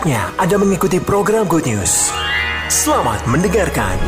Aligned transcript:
Saatnya 0.00 0.32
Anda 0.40 0.56
mengikuti 0.56 0.96
program 0.96 1.44
Good 1.44 1.68
News. 1.68 2.08
Selamat 2.72 3.20
mendengarkan. 3.28 4.00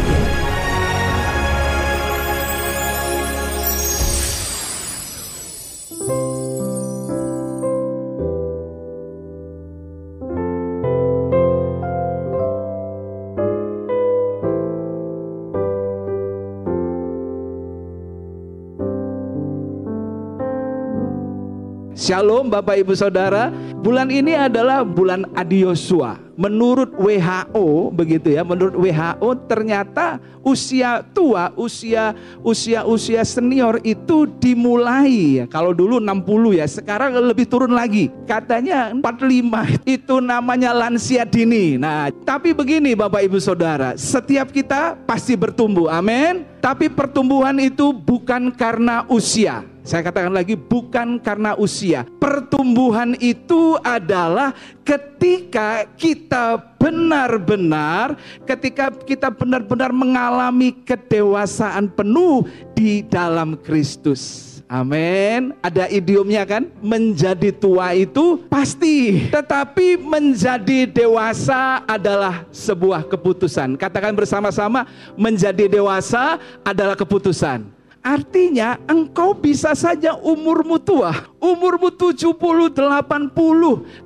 Shalom 22.02 22.50
Bapak 22.50 22.82
Ibu 22.82 22.98
Saudara. 22.98 23.54
Bulan 23.78 24.10
ini 24.10 24.34
adalah 24.34 24.82
bulan 24.82 25.22
Adiosua. 25.38 26.18
Menurut 26.34 26.90
WHO 26.98 27.94
begitu 27.94 28.34
ya, 28.34 28.42
menurut 28.42 28.74
WHO 28.74 29.30
ternyata 29.46 30.18
usia 30.42 31.06
tua, 31.14 31.54
usia 31.54 32.10
usia 32.42 32.82
usia 32.82 33.22
senior 33.22 33.78
itu 33.86 34.26
dimulai. 34.42 35.46
Kalau 35.46 35.70
dulu 35.70 36.02
60 36.02 36.58
ya, 36.58 36.66
sekarang 36.66 37.14
lebih 37.22 37.46
turun 37.46 37.70
lagi. 37.70 38.10
Katanya 38.26 38.90
45 38.90 39.86
itu 39.86 40.18
namanya 40.18 40.74
lansia 40.74 41.22
dini. 41.22 41.78
Nah, 41.78 42.10
tapi 42.26 42.50
begini 42.50 42.98
Bapak 42.98 43.30
Ibu 43.30 43.38
Saudara, 43.38 43.94
setiap 43.94 44.50
kita 44.50 44.98
pasti 45.06 45.38
bertumbuh. 45.38 45.86
Amin. 45.86 46.42
Tapi 46.58 46.90
pertumbuhan 46.90 47.54
itu 47.62 47.94
bukan 47.94 48.50
karena 48.50 49.06
usia 49.06 49.70
saya 49.82 50.06
katakan 50.06 50.30
lagi 50.30 50.54
bukan 50.54 51.18
karena 51.18 51.58
usia. 51.58 52.06
Pertumbuhan 52.22 53.18
itu 53.18 53.74
adalah 53.82 54.54
ketika 54.86 55.90
kita 55.98 56.58
benar-benar 56.78 58.18
ketika 58.42 58.90
kita 58.90 59.30
benar-benar 59.30 59.94
mengalami 59.94 60.74
kedewasaan 60.82 61.90
penuh 61.90 62.46
di 62.74 63.06
dalam 63.06 63.54
Kristus. 63.58 64.52
Amin. 64.72 65.52
Ada 65.60 65.84
idiomnya 65.92 66.48
kan? 66.48 66.64
Menjadi 66.80 67.52
tua 67.52 67.92
itu 67.92 68.40
pasti, 68.48 69.28
tetapi 69.28 70.00
menjadi 70.00 70.88
dewasa 70.88 71.84
adalah 71.84 72.48
sebuah 72.48 73.04
keputusan. 73.04 73.76
Katakan 73.76 74.16
bersama-sama, 74.16 74.88
menjadi 75.12 75.68
dewasa 75.68 76.40
adalah 76.64 76.96
keputusan. 76.96 77.68
Artinya 78.02 78.82
engkau 78.90 79.30
bisa 79.30 79.78
saja 79.78 80.18
umurmu 80.18 80.74
tua, 80.82 81.14
umurmu 81.38 81.86
70, 81.86 82.34
80, 82.74 83.30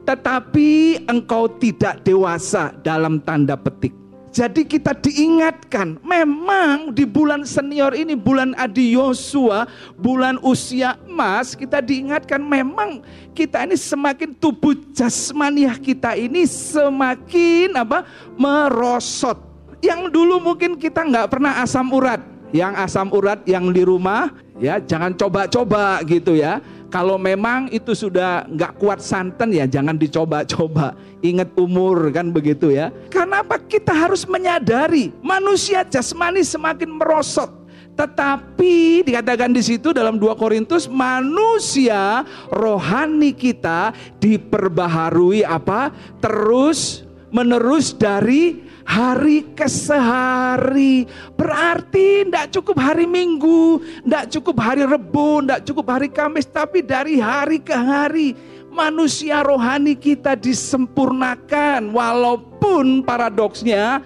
tetapi 0.05 1.01
engkau 1.09 1.49
tidak 1.57 2.05
dewasa 2.05 2.77
dalam 2.85 3.17
tanda 3.25 3.57
petik. 3.57 3.97
Jadi 4.37 4.69
kita 4.69 4.93
diingatkan, 4.93 5.97
memang 6.05 6.93
di 6.93 7.09
bulan 7.09 7.49
senior 7.49 7.97
ini, 7.97 8.13
bulan 8.13 8.53
Adi 8.61 8.93
Yosua, 8.93 9.65
bulan 9.97 10.37
usia 10.45 11.01
emas, 11.09 11.57
kita 11.57 11.81
diingatkan 11.81 12.45
memang 12.45 13.01
kita 13.33 13.65
ini 13.65 13.81
semakin 13.81 14.37
tubuh 14.37 14.77
jasmaniah 14.93 15.81
kita 15.81 16.21
ini 16.21 16.45
semakin 16.45 17.81
apa 17.81 18.05
merosot. 18.37 19.41
Yang 19.81 20.13
dulu 20.13 20.37
mungkin 20.53 20.77
kita 20.77 21.01
nggak 21.01 21.33
pernah 21.33 21.65
asam 21.65 21.89
urat, 21.89 22.21
yang 22.57 22.73
asam 22.81 23.13
urat 23.13 23.45
yang 23.45 23.69
di 23.69 23.85
rumah 23.85 24.33
ya 24.57 24.81
jangan 24.81 25.13
coba-coba 25.13 26.01
gitu 26.09 26.33
ya. 26.33 26.65
Kalau 26.89 27.21
memang 27.21 27.69
itu 27.75 27.93
sudah 27.93 28.49
nggak 28.49 28.81
kuat 28.81 29.05
santan 29.05 29.53
ya 29.53 29.69
jangan 29.69 30.01
dicoba-coba. 30.01 30.97
Ingat 31.21 31.53
umur 31.61 32.09
kan 32.09 32.33
begitu 32.33 32.73
ya. 32.73 32.89
Karena 33.13 33.45
apa? 33.45 33.61
Kita 33.61 33.93
harus 33.93 34.25
menyadari 34.25 35.13
manusia 35.21 35.85
jasmani 35.85 36.41
semakin 36.41 36.89
merosot. 36.97 37.53
Tetapi 37.97 39.09
dikatakan 39.09 39.57
di 39.57 39.65
situ 39.65 39.93
dalam 39.97 40.21
2 40.21 40.37
Korintus 40.37 40.85
manusia 40.85 42.29
rohani 42.53 43.33
kita 43.33 43.93
diperbaharui 44.21 45.45
apa? 45.49 45.93
Terus 46.21 47.09
menerus 47.33 47.97
dari 47.97 48.66
hari 48.87 49.43
ke 49.53 49.67
sehari. 49.67 51.05
Berarti 51.35 52.25
tidak 52.25 52.55
cukup 52.55 52.79
hari 52.79 53.05
Minggu, 53.05 53.83
tidak 54.07 54.25
cukup 54.31 54.57
hari 54.63 54.87
Rebu, 54.87 55.43
tidak 55.43 55.61
cukup 55.67 55.87
hari 55.91 56.09
Kamis, 56.09 56.47
tapi 56.47 56.81
dari 56.87 57.19
hari 57.19 57.59
ke 57.59 57.75
hari 57.75 58.33
manusia 58.71 59.43
rohani 59.43 59.99
kita 59.99 60.39
disempurnakan. 60.39 61.91
Walaupun 61.91 63.03
paradoksnya 63.03 64.01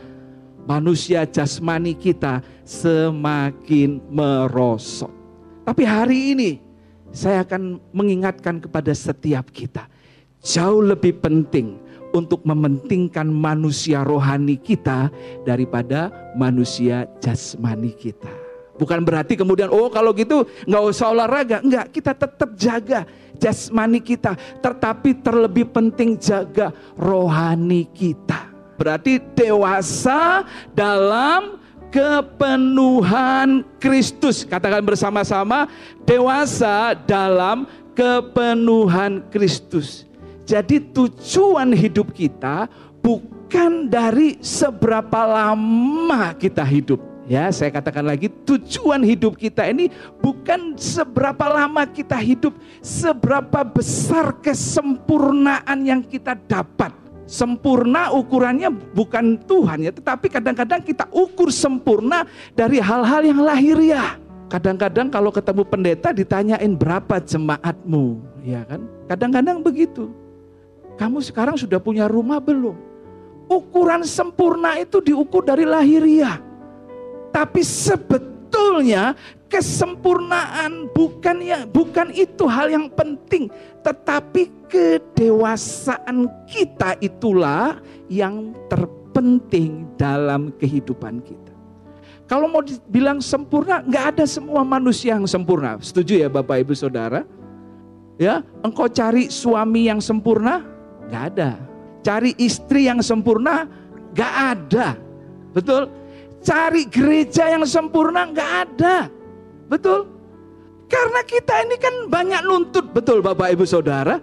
manusia 0.65 1.29
jasmani 1.29 1.93
kita 1.93 2.41
semakin 2.65 4.01
merosot. 4.09 5.13
Tapi 5.69 5.85
hari 5.85 6.19
ini 6.35 6.51
saya 7.13 7.45
akan 7.45 7.79
mengingatkan 7.93 8.63
kepada 8.65 8.91
setiap 8.97 9.53
kita. 9.53 9.87
Jauh 10.41 10.81
lebih 10.81 11.21
penting 11.21 11.77
untuk 12.11 12.43
mementingkan 12.43 13.27
manusia 13.27 14.03
rohani 14.03 14.59
kita 14.59 15.11
daripada 15.47 16.11
manusia 16.35 17.07
jasmani 17.23 17.95
kita. 17.95 18.31
Bukan 18.81 19.05
berarti 19.05 19.37
kemudian 19.37 19.69
oh 19.69 19.93
kalau 19.93 20.17
gitu 20.17 20.49
nggak 20.65 20.85
usah 20.89 21.13
olahraga, 21.13 21.61
enggak 21.61 21.93
kita 21.93 22.17
tetap 22.17 22.51
jaga 22.57 23.05
jasmani 23.37 24.01
kita, 24.01 24.37
tetapi 24.65 25.21
terlebih 25.21 25.69
penting 25.69 26.17
jaga 26.17 26.73
rohani 26.97 27.85
kita. 27.93 28.49
Berarti 28.81 29.21
dewasa 29.37 30.49
dalam 30.73 31.61
kepenuhan 31.93 33.61
Kristus. 33.77 34.49
Katakan 34.49 34.81
bersama-sama, 34.81 35.69
dewasa 36.09 36.97
dalam 37.05 37.69
kepenuhan 37.93 39.21
Kristus. 39.29 40.09
Jadi 40.51 40.83
tujuan 40.91 41.71
hidup 41.71 42.11
kita 42.11 42.67
bukan 42.99 43.87
dari 43.87 44.35
seberapa 44.43 45.23
lama 45.23 46.35
kita 46.35 46.67
hidup. 46.67 46.99
Ya, 47.31 47.47
saya 47.55 47.71
katakan 47.71 48.03
lagi, 48.03 48.27
tujuan 48.43 49.07
hidup 49.07 49.39
kita 49.39 49.63
ini 49.71 49.87
bukan 50.19 50.75
seberapa 50.75 51.47
lama 51.47 51.87
kita 51.87 52.19
hidup, 52.19 52.59
seberapa 52.83 53.63
besar 53.63 54.43
kesempurnaan 54.43 55.87
yang 55.87 56.03
kita 56.03 56.35
dapat. 56.35 56.91
Sempurna 57.31 58.11
ukurannya 58.11 58.75
bukan 58.91 59.39
Tuhan 59.47 59.87
ya, 59.87 59.95
tetapi 59.95 60.27
kadang-kadang 60.27 60.83
kita 60.83 61.07
ukur 61.15 61.55
sempurna 61.55 62.27
dari 62.59 62.83
hal-hal 62.83 63.23
yang 63.23 63.39
lahiriah. 63.39 64.19
Kadang-kadang 64.51 65.15
kalau 65.15 65.31
ketemu 65.31 65.63
pendeta 65.63 66.11
ditanyain 66.11 66.75
berapa 66.75 67.23
jemaatmu, 67.23 68.19
ya 68.43 68.67
kan? 68.67 68.83
Kadang-kadang 69.07 69.63
begitu. 69.63 70.11
Kamu 71.01 71.25
sekarang 71.25 71.57
sudah 71.57 71.81
punya 71.81 72.05
rumah 72.05 72.37
belum? 72.37 72.77
Ukuran 73.49 74.05
sempurna 74.05 74.77
itu 74.77 75.01
diukur 75.01 75.41
dari 75.41 75.65
lahiriah. 75.65 76.37
Tapi 77.33 77.65
sebetulnya 77.65 79.17
kesempurnaan 79.49 80.93
bukan 80.93 81.41
ya 81.41 81.65
bukan 81.65 82.13
itu 82.13 82.45
hal 82.45 82.69
yang 82.69 82.93
penting, 82.93 83.49
tetapi 83.81 84.53
kedewasaan 84.69 86.29
kita 86.45 87.01
itulah 87.01 87.81
yang 88.13 88.53
terpenting 88.69 89.89
dalam 89.97 90.53
kehidupan 90.61 91.25
kita. 91.25 91.51
Kalau 92.29 92.47
mau 92.47 92.63
dibilang 92.63 93.19
sempurna, 93.19 93.83
nggak 93.83 94.05
ada 94.15 94.25
semua 94.29 94.63
manusia 94.63 95.19
yang 95.19 95.27
sempurna. 95.27 95.81
Setuju 95.83 96.23
ya 96.23 96.29
Bapak 96.31 96.63
Ibu 96.63 96.77
Saudara? 96.77 97.27
Ya, 98.21 98.45
engkau 98.63 98.87
cari 98.87 99.33
suami 99.33 99.91
yang 99.91 99.99
sempurna, 99.99 100.63
Gak 101.11 101.25
ada. 101.37 101.59
Cari 102.01 102.33
istri 102.41 102.89
yang 102.89 103.05
sempurna, 103.05 103.69
gak 104.17 104.35
ada. 104.57 104.97
Betul? 105.53 105.91
Cari 106.41 106.89
gereja 106.89 107.53
yang 107.53 107.67
sempurna, 107.69 108.31
gak 108.33 108.53
ada. 108.65 109.11
Betul? 109.69 110.09
Karena 110.91 111.21
kita 111.23 111.55
ini 111.63 111.77
kan 111.79 111.95
banyak 112.11 112.43
nuntut, 112.43 112.91
betul 112.91 113.23
Bapak 113.23 113.55
Ibu 113.55 113.63
Saudara. 113.63 114.19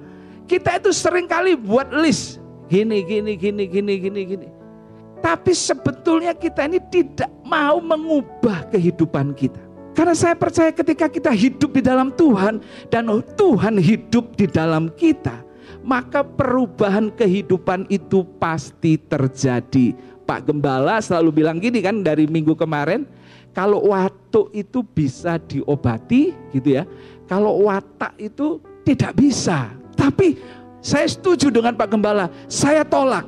Kita 0.47 0.75
itu 0.75 0.91
sering 0.91 1.23
kali 1.23 1.55
buat 1.55 1.87
list. 1.95 2.43
Gini, 2.67 3.07
gini, 3.07 3.39
gini, 3.39 3.63
gini, 3.63 3.93
gini, 3.95 4.21
gini. 4.27 4.47
Tapi 5.23 5.55
sebetulnya 5.55 6.35
kita 6.35 6.67
ini 6.67 6.83
tidak 6.91 7.31
mau 7.47 7.79
mengubah 7.79 8.67
kehidupan 8.67 9.31
kita. 9.31 9.63
Karena 9.95 10.13
saya 10.13 10.35
percaya 10.35 10.69
ketika 10.75 11.07
kita 11.07 11.31
hidup 11.31 11.73
di 11.73 11.81
dalam 11.81 12.11
Tuhan 12.13 12.59
dan 12.91 13.07
Tuhan 13.39 13.79
hidup 13.79 14.35
di 14.35 14.45
dalam 14.45 14.91
kita, 14.93 15.46
maka 15.87 16.19
perubahan 16.19 17.07
kehidupan 17.15 17.87
itu 17.87 18.27
pasti 18.35 18.99
terjadi. 18.99 19.95
Pak 20.27 20.51
Gembala 20.51 20.99
selalu 20.99 21.39
bilang 21.39 21.63
gini 21.63 21.79
kan 21.79 22.03
dari 22.03 22.27
minggu 22.27 22.51
kemarin, 22.59 23.07
kalau 23.55 23.95
watuk 23.95 24.51
itu 24.51 24.83
bisa 24.83 25.39
diobati 25.39 26.35
gitu 26.51 26.75
ya. 26.75 26.83
Kalau 27.31 27.63
watak 27.63 28.19
itu 28.19 28.59
tidak 28.83 29.15
bisa. 29.15 29.71
Tapi 29.95 30.35
saya 30.83 31.07
setuju 31.07 31.47
dengan 31.47 31.79
Pak 31.79 31.87
Gembala, 31.87 32.27
saya 32.51 32.83
tolak. 32.83 33.23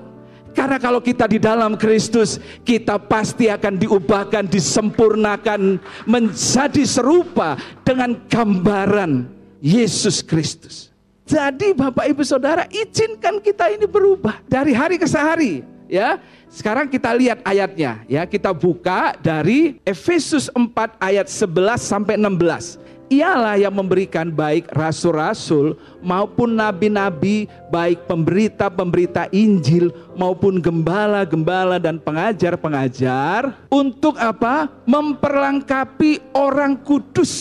Karena 0.52 0.76
kalau 0.76 1.00
kita 1.00 1.24
di 1.32 1.40
dalam 1.40 1.80
Kristus, 1.80 2.36
kita 2.68 3.00
pasti 3.00 3.48
akan 3.48 3.80
diubahkan, 3.80 4.52
disempurnakan, 4.52 5.80
menjadi 6.04 6.84
serupa 6.84 7.56
dengan 7.88 8.20
gambaran 8.28 9.30
Yesus 9.64 10.20
Kristus. 10.20 10.89
Jadi 11.30 11.78
Bapak 11.78 12.10
Ibu 12.10 12.26
Saudara, 12.26 12.66
izinkan 12.74 13.38
kita 13.38 13.70
ini 13.70 13.86
berubah 13.86 14.42
dari 14.50 14.74
hari 14.74 14.98
ke 14.98 15.06
hari, 15.14 15.62
ya. 15.86 16.18
Sekarang 16.50 16.90
kita 16.90 17.14
lihat 17.14 17.46
ayatnya, 17.46 18.02
ya. 18.10 18.26
Kita 18.26 18.50
buka 18.50 19.14
dari 19.22 19.78
Efesus 19.86 20.50
4 20.50 20.98
ayat 20.98 21.30
11 21.30 21.86
sampai 21.86 22.18
16 22.18 22.82
ialah 23.14 23.62
yang 23.62 23.74
memberikan 23.74 24.30
baik 24.30 24.70
rasul-rasul 24.74 25.78
maupun 26.02 26.58
nabi-nabi, 26.58 27.46
baik 27.70 28.06
pemberita-pemberita 28.10 29.30
Injil 29.30 29.94
maupun 30.18 30.58
gembala-gembala 30.58 31.78
dan 31.78 31.98
pengajar-pengajar 32.02 33.54
untuk 33.70 34.18
apa? 34.18 34.70
Memperlengkapi 34.86 36.34
orang 36.34 36.74
kudus. 36.82 37.34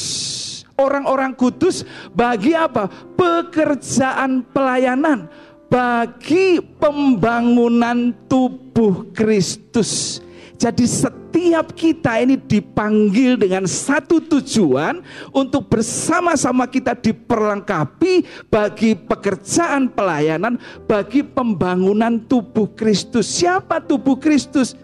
Orang-orang 0.78 1.34
kudus 1.34 1.82
bagi 2.14 2.54
apa? 2.54 2.86
Pekerjaan 3.18 4.46
pelayanan 4.54 5.26
bagi 5.68 6.62
pembangunan 6.80 8.14
tubuh 8.30 9.10
Kristus 9.12 10.22
jadi 10.58 10.90
setiap 10.90 11.70
kita 11.70 12.18
ini 12.18 12.34
dipanggil 12.34 13.38
dengan 13.38 13.62
satu 13.62 14.18
tujuan 14.18 14.98
untuk 15.30 15.70
bersama-sama 15.70 16.66
kita 16.66 16.98
diperlengkapi 16.98 18.26
bagi 18.50 18.98
pekerjaan 18.98 19.86
pelayanan, 19.86 20.58
bagi 20.90 21.22
pembangunan 21.22 22.18
tubuh 22.26 22.74
Kristus. 22.74 23.30
Siapa 23.38 23.78
tubuh 23.78 24.18
Kristus? 24.18 24.74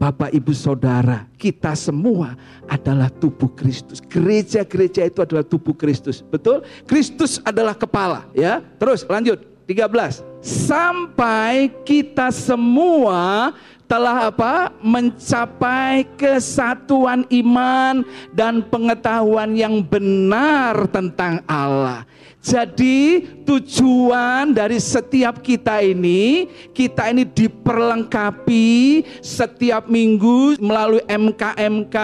Bapak, 0.00 0.32
Ibu, 0.32 0.56
Saudara, 0.56 1.28
kita 1.36 1.76
semua 1.76 2.32
adalah 2.64 3.12
tubuh 3.12 3.52
Kristus. 3.52 4.00
Gereja-gereja 4.00 5.04
itu 5.04 5.20
adalah 5.20 5.44
tubuh 5.44 5.76
Kristus. 5.76 6.24
Betul? 6.24 6.64
Kristus 6.88 7.36
adalah 7.44 7.76
kepala, 7.76 8.24
ya. 8.32 8.64
Terus 8.80 9.04
lanjut 9.04 9.44
13. 9.68 10.24
Sampai 10.40 11.68
kita 11.84 12.32
semua 12.32 13.52
telah 13.84 14.32
apa? 14.32 14.72
mencapai 14.80 16.08
kesatuan 16.16 17.28
iman 17.28 18.00
dan 18.32 18.64
pengetahuan 18.64 19.52
yang 19.52 19.84
benar 19.84 20.88
tentang 20.88 21.44
Allah. 21.44 22.08
Jadi 22.40 23.20
tujuan 23.44 24.56
dari 24.56 24.80
setiap 24.80 25.44
kita 25.44 25.84
ini, 25.84 26.48
kita 26.72 27.12
ini 27.12 27.28
diperlengkapi 27.28 29.04
setiap 29.20 29.84
minggu 29.92 30.56
melalui 30.56 31.04
MKMK, 31.04 31.96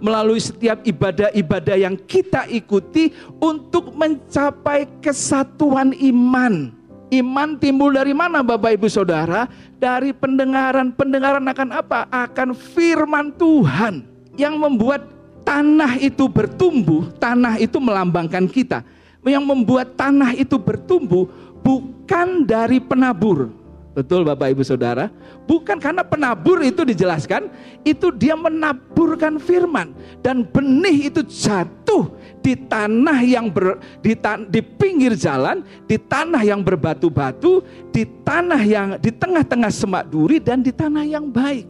melalui 0.00 0.40
setiap 0.40 0.80
ibadah-ibadah 0.80 1.76
yang 1.76 2.00
kita 2.08 2.48
ikuti 2.48 3.12
untuk 3.36 3.92
mencapai 3.92 4.88
kesatuan 5.04 5.92
iman. 5.92 6.72
Iman 7.12 7.60
timbul 7.60 7.92
dari 7.92 8.16
mana 8.16 8.40
Bapak 8.40 8.72
Ibu 8.72 8.88
Saudara? 8.88 9.44
Dari 9.76 10.16
pendengaran. 10.16 10.96
Pendengaran 10.96 11.44
akan 11.44 11.68
apa? 11.68 12.08
Akan 12.08 12.56
firman 12.56 13.28
Tuhan 13.36 14.08
yang 14.40 14.56
membuat 14.56 15.04
tanah 15.44 16.00
itu 16.00 16.24
bertumbuh. 16.32 17.12
Tanah 17.20 17.60
itu 17.60 17.76
melambangkan 17.76 18.48
kita. 18.48 18.80
Yang 19.22 19.44
membuat 19.46 19.94
tanah 19.94 20.34
itu 20.34 20.58
bertumbuh 20.58 21.30
bukan 21.62 22.42
dari 22.42 22.82
penabur. 22.82 23.54
Betul 23.92 24.24
Bapak 24.24 24.56
Ibu 24.56 24.64
Saudara? 24.64 25.12
Bukan 25.44 25.76
karena 25.76 26.00
penabur 26.00 26.64
itu 26.64 26.80
dijelaskan, 26.80 27.52
itu 27.84 28.08
dia 28.16 28.32
menaburkan 28.32 29.36
firman 29.36 29.92
dan 30.24 30.48
benih 30.48 31.12
itu 31.12 31.20
jatuh 31.20 32.08
di 32.40 32.56
tanah 32.56 33.20
yang 33.20 33.52
ber, 33.52 33.76
di, 34.00 34.16
tan, 34.16 34.48
di 34.48 34.64
pinggir 34.64 35.12
jalan, 35.12 35.60
di 35.84 36.00
tanah 36.00 36.40
yang 36.40 36.64
berbatu-batu, 36.64 37.60
di 37.92 38.08
tanah 38.24 38.62
yang 38.64 38.88
di 38.96 39.12
tengah-tengah 39.12 39.68
semak 39.68 40.08
duri 40.08 40.40
dan 40.40 40.64
di 40.64 40.72
tanah 40.72 41.04
yang 41.04 41.28
baik. 41.28 41.68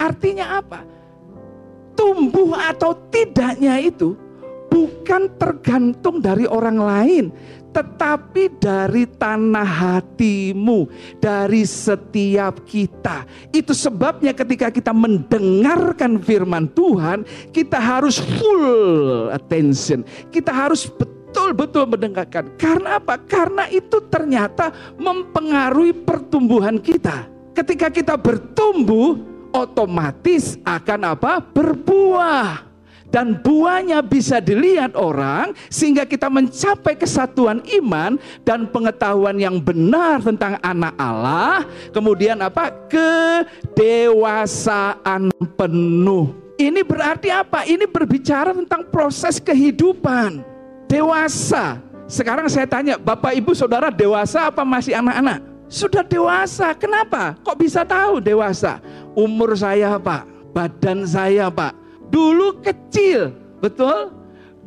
Artinya 0.00 0.56
apa? 0.56 0.88
Tumbuh 1.92 2.56
atau 2.56 2.96
tidaknya 3.12 3.76
itu 3.76 4.16
bukan 4.72 5.28
tergantung 5.36 6.24
dari 6.24 6.48
orang 6.48 6.80
lain, 6.80 7.24
tetapi 7.76 8.56
dari 8.56 9.04
tanah 9.04 9.68
hatimu, 9.68 10.88
dari 11.20 11.68
setiap 11.68 12.64
kita. 12.64 13.28
Itu 13.52 13.76
sebabnya 13.76 14.32
ketika 14.32 14.72
kita 14.72 14.96
mendengarkan 14.96 16.16
firman 16.24 16.72
Tuhan, 16.72 17.28
kita 17.52 17.76
harus 17.76 18.16
full 18.16 19.28
attention. 19.28 20.08
Kita 20.32 20.48
harus 20.48 20.88
betul-betul 20.88 21.84
mendengarkan. 21.92 22.56
Karena 22.56 22.96
apa? 22.96 23.20
Karena 23.20 23.68
itu 23.68 24.00
ternyata 24.08 24.72
mempengaruhi 24.96 25.92
pertumbuhan 25.92 26.80
kita. 26.80 27.28
Ketika 27.52 27.92
kita 27.92 28.16
bertumbuh, 28.16 29.20
otomatis 29.52 30.56
akan 30.64 31.12
apa? 31.12 31.44
Berbuah 31.44 32.71
dan 33.12 33.36
buahnya 33.36 34.00
bisa 34.00 34.40
dilihat 34.40 34.96
orang 34.96 35.52
sehingga 35.68 36.08
kita 36.08 36.32
mencapai 36.32 36.96
kesatuan 36.96 37.60
iman 37.78 38.16
dan 38.40 38.64
pengetahuan 38.72 39.36
yang 39.36 39.60
benar 39.60 40.24
tentang 40.24 40.56
anak 40.64 40.96
Allah. 40.96 41.68
Kemudian 41.92 42.40
apa? 42.40 42.72
Kedewasaan 43.76 45.28
penuh. 45.60 46.32
Ini 46.56 46.80
berarti 46.80 47.28
apa? 47.28 47.68
Ini 47.68 47.84
berbicara 47.84 48.56
tentang 48.56 48.88
proses 48.88 49.36
kehidupan. 49.36 50.40
Dewasa. 50.88 51.76
Sekarang 52.08 52.48
saya 52.48 52.64
tanya 52.68 52.96
Bapak 52.96 53.36
Ibu 53.36 53.52
Saudara 53.52 53.92
dewasa 53.92 54.48
apa 54.48 54.64
masih 54.64 54.96
anak-anak? 54.96 55.44
Sudah 55.68 56.04
dewasa. 56.04 56.76
Kenapa? 56.76 57.36
Kok 57.40 57.56
bisa 57.56 57.84
tahu 57.84 58.20
dewasa? 58.20 58.80
Umur 59.16 59.56
saya 59.56 59.96
Pak. 59.96 60.28
Badan 60.52 61.08
saya 61.08 61.48
Pak 61.48 61.81
Dulu 62.12 62.60
kecil, 62.60 63.32
betul? 63.64 64.12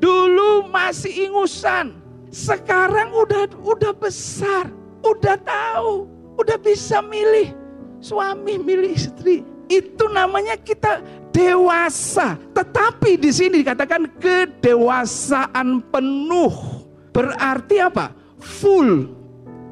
Dulu 0.01 0.65
masih 0.73 1.29
ingusan. 1.29 1.93
Sekarang 2.33 3.13
udah 3.13 3.47
udah 3.61 3.93
besar, 3.93 4.67
udah 5.05 5.37
tahu, 5.39 6.09
udah 6.41 6.57
bisa 6.57 6.99
milih 7.05 7.53
suami, 8.01 8.57
milih 8.57 8.97
istri. 8.97 9.45
Itu 9.69 10.09
namanya 10.09 10.57
kita 10.57 10.99
dewasa. 11.29 12.37
Tetapi 12.51 13.21
di 13.21 13.29
sini 13.29 13.61
dikatakan 13.61 14.09
kedewasaan 14.17 15.85
penuh. 15.93 16.53
Berarti 17.13 17.79
apa? 17.79 18.11
Full 18.41 19.24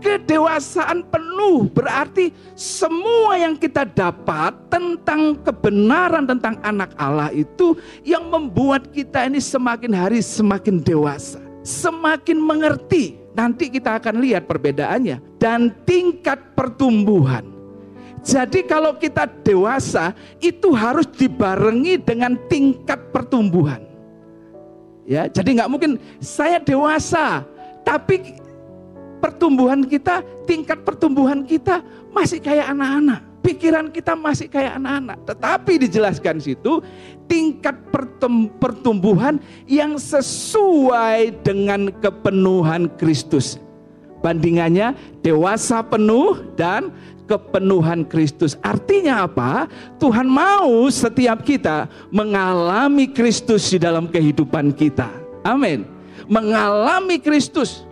kedewasaan 0.03 1.07
penuh 1.07 1.71
berarti 1.71 2.35
semua 2.53 3.39
yang 3.39 3.55
kita 3.55 3.87
dapat 3.87 4.51
tentang 4.67 5.39
kebenaran 5.39 6.27
tentang 6.27 6.59
anak 6.59 6.91
Allah 6.99 7.31
itu 7.31 7.79
yang 8.03 8.27
membuat 8.27 8.91
kita 8.91 9.23
ini 9.23 9.39
semakin 9.39 9.95
hari 9.95 10.19
semakin 10.19 10.83
dewasa, 10.83 11.39
semakin 11.63 12.35
mengerti. 12.35 13.23
Nanti 13.33 13.65
kita 13.65 13.97
akan 13.97 14.21
lihat 14.21 14.45
perbedaannya 14.45 15.41
dan 15.41 15.73
tingkat 15.89 16.53
pertumbuhan. 16.53 17.49
Jadi 18.21 18.63
kalau 18.69 18.93
kita 18.95 19.25
dewasa 19.41 20.13
itu 20.37 20.69
harus 20.77 21.09
dibarengi 21.09 21.97
dengan 21.97 22.37
tingkat 22.45 23.09
pertumbuhan. 23.09 23.81
Ya, 25.03 25.27
jadi 25.27 25.59
nggak 25.59 25.71
mungkin 25.71 25.91
saya 26.23 26.63
dewasa 26.63 27.43
tapi 27.83 28.39
pertumbuhan 29.23 29.87
kita, 29.87 30.19
tingkat 30.43 30.83
pertumbuhan 30.83 31.47
kita 31.47 31.79
masih 32.11 32.43
kayak 32.43 32.75
anak-anak. 32.75 33.23
Pikiran 33.39 33.87
kita 33.87 34.19
masih 34.19 34.51
kayak 34.51 34.75
anak-anak. 34.75 35.23
Tetapi 35.23 35.73
dijelaskan 35.87 36.43
situ 36.43 36.83
tingkat 37.27 37.75
pertumbuhan 38.59 39.39
yang 39.63 39.95
sesuai 39.95 41.39
dengan 41.39 41.87
kepenuhan 42.03 42.91
Kristus. 42.99 43.59
Bandingannya 44.19 44.95
dewasa 45.19 45.83
penuh 45.83 46.39
dan 46.55 46.91
kepenuhan 47.27 48.07
Kristus. 48.07 48.55
Artinya 48.63 49.27
apa? 49.27 49.67
Tuhan 49.99 50.27
mau 50.27 50.87
setiap 50.87 51.43
kita 51.43 51.91
mengalami 52.11 53.11
Kristus 53.11 53.67
di 53.71 53.79
dalam 53.79 54.07
kehidupan 54.07 54.71
kita. 54.71 55.11
Amin. 55.43 55.83
Mengalami 56.31 57.19
Kristus 57.19 57.83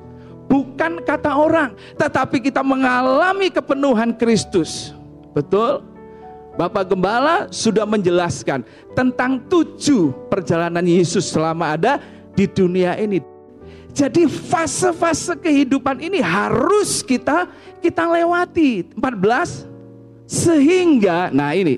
bukan 0.51 0.99
kata 0.99 1.31
orang, 1.31 1.71
tetapi 1.95 2.43
kita 2.43 2.59
mengalami 2.59 3.47
kepenuhan 3.47 4.11
Kristus. 4.11 4.91
Betul? 5.31 5.87
Bapak 6.59 6.91
Gembala 6.91 7.47
sudah 7.47 7.87
menjelaskan 7.87 8.67
tentang 8.91 9.39
tujuh 9.47 10.11
perjalanan 10.27 10.83
Yesus 10.83 11.31
selama 11.31 11.79
ada 11.79 12.03
di 12.35 12.43
dunia 12.43 12.99
ini. 12.99 13.23
Jadi 13.95 14.27
fase-fase 14.27 15.39
kehidupan 15.39 16.03
ini 16.03 16.19
harus 16.19 16.99
kita 16.99 17.47
kita 17.79 18.03
lewati. 18.11 18.91
14 18.99 19.71
Sehingga, 20.27 21.27
nah 21.27 21.51
ini, 21.51 21.75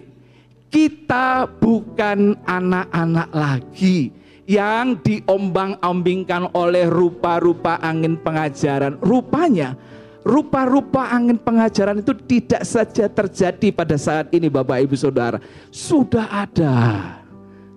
kita 0.70 1.50
bukan 1.58 2.38
anak-anak 2.46 3.30
lagi 3.34 4.14
yang 4.44 5.00
diombang-ambingkan 5.00 6.52
oleh 6.52 6.88
rupa-rupa 6.92 7.80
angin 7.80 8.20
pengajaran. 8.20 9.00
Rupanya, 9.00 9.76
rupa-rupa 10.24 11.12
angin 11.12 11.40
pengajaran 11.40 12.04
itu 12.04 12.12
tidak 12.28 12.64
saja 12.68 13.08
terjadi 13.08 13.68
pada 13.72 13.96
saat 13.96 14.28
ini 14.36 14.52
Bapak 14.52 14.84
Ibu 14.84 14.96
Saudara. 15.00 15.40
Sudah 15.72 16.28
ada 16.28 16.76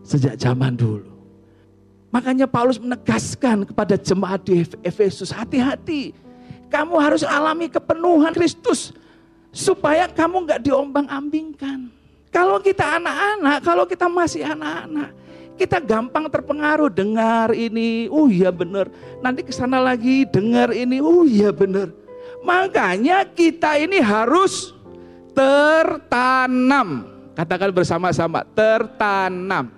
sejak 0.02 0.34
zaman 0.38 0.74
dulu. 0.74 1.10
Makanya 2.10 2.48
Paulus 2.48 2.80
menegaskan 2.80 3.66
kepada 3.66 3.98
jemaat 3.98 4.40
di 4.46 4.64
Efesus, 4.80 5.34
hati-hati. 5.34 6.14
Kamu 6.66 6.98
harus 6.98 7.22
alami 7.22 7.70
kepenuhan 7.70 8.34
Kristus 8.34 8.90
supaya 9.54 10.10
kamu 10.10 10.48
nggak 10.48 10.60
diombang-ambingkan. 10.66 11.92
Kalau 12.34 12.58
kita 12.58 12.98
anak-anak, 12.98 13.58
kalau 13.62 13.84
kita 13.86 14.06
masih 14.10 14.42
anak-anak, 14.44 15.14
kita 15.56 15.80
gampang 15.80 16.28
terpengaruh 16.28 16.92
dengar 16.92 17.56
ini, 17.56 18.06
oh 18.12 18.28
iya 18.28 18.52
benar. 18.52 18.92
Nanti 19.24 19.40
ke 19.42 19.50
sana 19.50 19.80
lagi 19.80 20.28
dengar 20.28 20.70
ini, 20.76 21.00
oh 21.00 21.24
iya 21.24 21.50
benar. 21.50 21.90
Makanya 22.44 23.24
kita 23.26 23.80
ini 23.80 23.98
harus 23.98 24.76
tertanam. 25.32 27.08
Katakan 27.32 27.72
bersama-sama, 27.72 28.44
tertanam. 28.52 29.72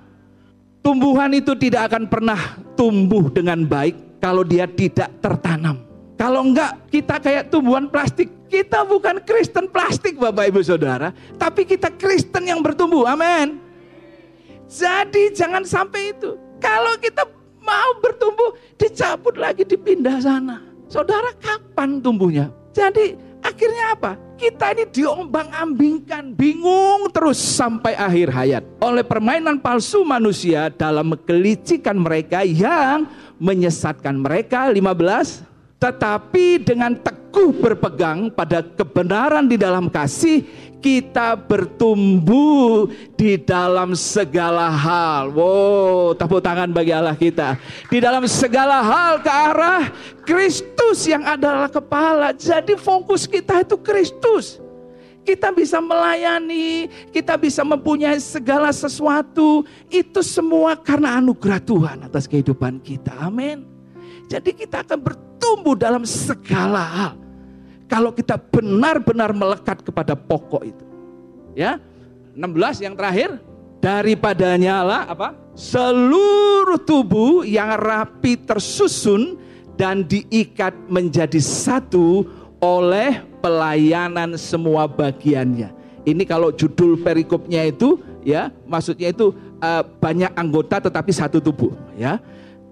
Tumbuhan 0.82 1.30
itu 1.34 1.54
tidak 1.58 1.90
akan 1.90 2.06
pernah 2.06 2.38
tumbuh 2.78 3.30
dengan 3.30 3.62
baik 3.66 4.22
kalau 4.22 4.42
dia 4.46 4.66
tidak 4.66 5.10
tertanam. 5.18 5.78
Kalau 6.18 6.42
enggak, 6.42 6.90
kita 6.90 7.22
kayak 7.22 7.50
tumbuhan 7.50 7.86
plastik. 7.86 8.26
Kita 8.50 8.82
bukan 8.82 9.22
Kristen 9.22 9.70
plastik 9.70 10.18
Bapak 10.18 10.50
Ibu 10.50 10.64
Saudara. 10.66 11.14
Tapi 11.38 11.62
kita 11.62 11.94
Kristen 11.94 12.48
yang 12.48 12.58
bertumbuh. 12.58 13.06
Amin. 13.06 13.67
Jadi 14.68 15.32
jangan 15.32 15.64
sampai 15.64 16.12
itu. 16.12 16.36
Kalau 16.60 16.94
kita 17.00 17.24
mau 17.64 17.90
bertumbuh, 18.04 18.52
dicabut 18.76 19.34
lagi, 19.40 19.64
dipindah 19.64 20.20
sana. 20.20 20.60
Saudara 20.92 21.32
kapan 21.40 22.00
tumbuhnya? 22.04 22.52
Jadi 22.76 23.16
akhirnya 23.40 23.96
apa? 23.96 24.12
Kita 24.38 24.70
ini 24.70 24.86
diombang-ambingkan, 24.86 26.36
bingung 26.38 27.10
terus 27.10 27.40
sampai 27.42 27.98
akhir 27.98 28.28
hayat. 28.30 28.62
Oleh 28.78 29.02
permainan 29.02 29.58
palsu 29.58 30.06
manusia 30.06 30.70
dalam 30.70 31.16
kelicikan 31.26 31.98
mereka 31.98 32.46
yang 32.46 33.08
menyesatkan 33.42 34.14
mereka. 34.14 34.70
15. 34.70 35.42
Tetapi 35.78 36.62
dengan 36.62 36.94
teguh 36.94 37.54
berpegang 37.54 38.34
pada 38.34 38.62
kebenaran 38.62 39.46
di 39.46 39.54
dalam 39.54 39.86
kasih, 39.86 40.42
kita 40.78 41.34
bertumbuh 41.34 42.86
di 43.18 43.34
dalam 43.38 43.98
segala 43.98 44.70
hal. 44.70 45.34
Wow, 45.34 46.14
tepuk 46.14 46.38
tangan 46.42 46.70
bagi 46.70 46.94
Allah 46.94 47.18
kita. 47.18 47.58
Di 47.90 47.98
dalam 47.98 48.24
segala 48.30 48.82
hal 48.82 49.20
ke 49.22 49.30
arah 49.30 49.84
Kristus 50.22 51.06
yang 51.10 51.26
adalah 51.26 51.66
kepala. 51.66 52.30
Jadi 52.34 52.78
fokus 52.78 53.26
kita 53.26 53.66
itu 53.66 53.76
Kristus. 53.78 54.62
Kita 55.26 55.52
bisa 55.52 55.76
melayani, 55.76 56.88
kita 57.12 57.36
bisa 57.36 57.60
mempunyai 57.60 58.16
segala 58.16 58.72
sesuatu. 58.72 59.66
Itu 59.92 60.24
semua 60.24 60.72
karena 60.72 61.20
anugerah 61.20 61.60
Tuhan 61.60 61.98
atas 62.08 62.24
kehidupan 62.24 62.80
kita. 62.80 63.12
Amin. 63.20 63.68
Jadi 64.30 64.56
kita 64.56 64.80
akan 64.80 64.98
bertumbuh 65.04 65.76
dalam 65.76 66.08
segala 66.08 66.80
hal 66.80 67.27
kalau 67.88 68.12
kita 68.12 68.36
benar-benar 68.36 69.32
melekat 69.32 69.80
kepada 69.80 70.12
pokok 70.14 70.62
itu. 70.68 70.84
Ya. 71.56 71.80
16 72.38 72.86
yang 72.86 72.94
terakhir 72.94 73.42
daripadanya 73.82 74.86
lah 74.86 75.02
apa? 75.10 75.34
Seluruh 75.58 76.78
tubuh 76.78 77.42
yang 77.42 77.74
rapi 77.74 78.38
tersusun 78.38 79.40
dan 79.74 80.06
diikat 80.06 80.70
menjadi 80.86 81.42
satu 81.42 82.22
oleh 82.62 83.26
pelayanan 83.42 84.38
semua 84.38 84.86
bagiannya. 84.86 85.74
Ini 86.06 86.22
kalau 86.30 86.54
judul 86.54 87.02
perikopnya 87.02 87.66
itu 87.66 87.98
ya, 88.22 88.54
maksudnya 88.70 89.10
itu 89.10 89.34
uh, 89.58 89.82
banyak 89.98 90.30
anggota 90.38 90.78
tetapi 90.78 91.10
satu 91.10 91.42
tubuh 91.42 91.74
ya. 91.98 92.22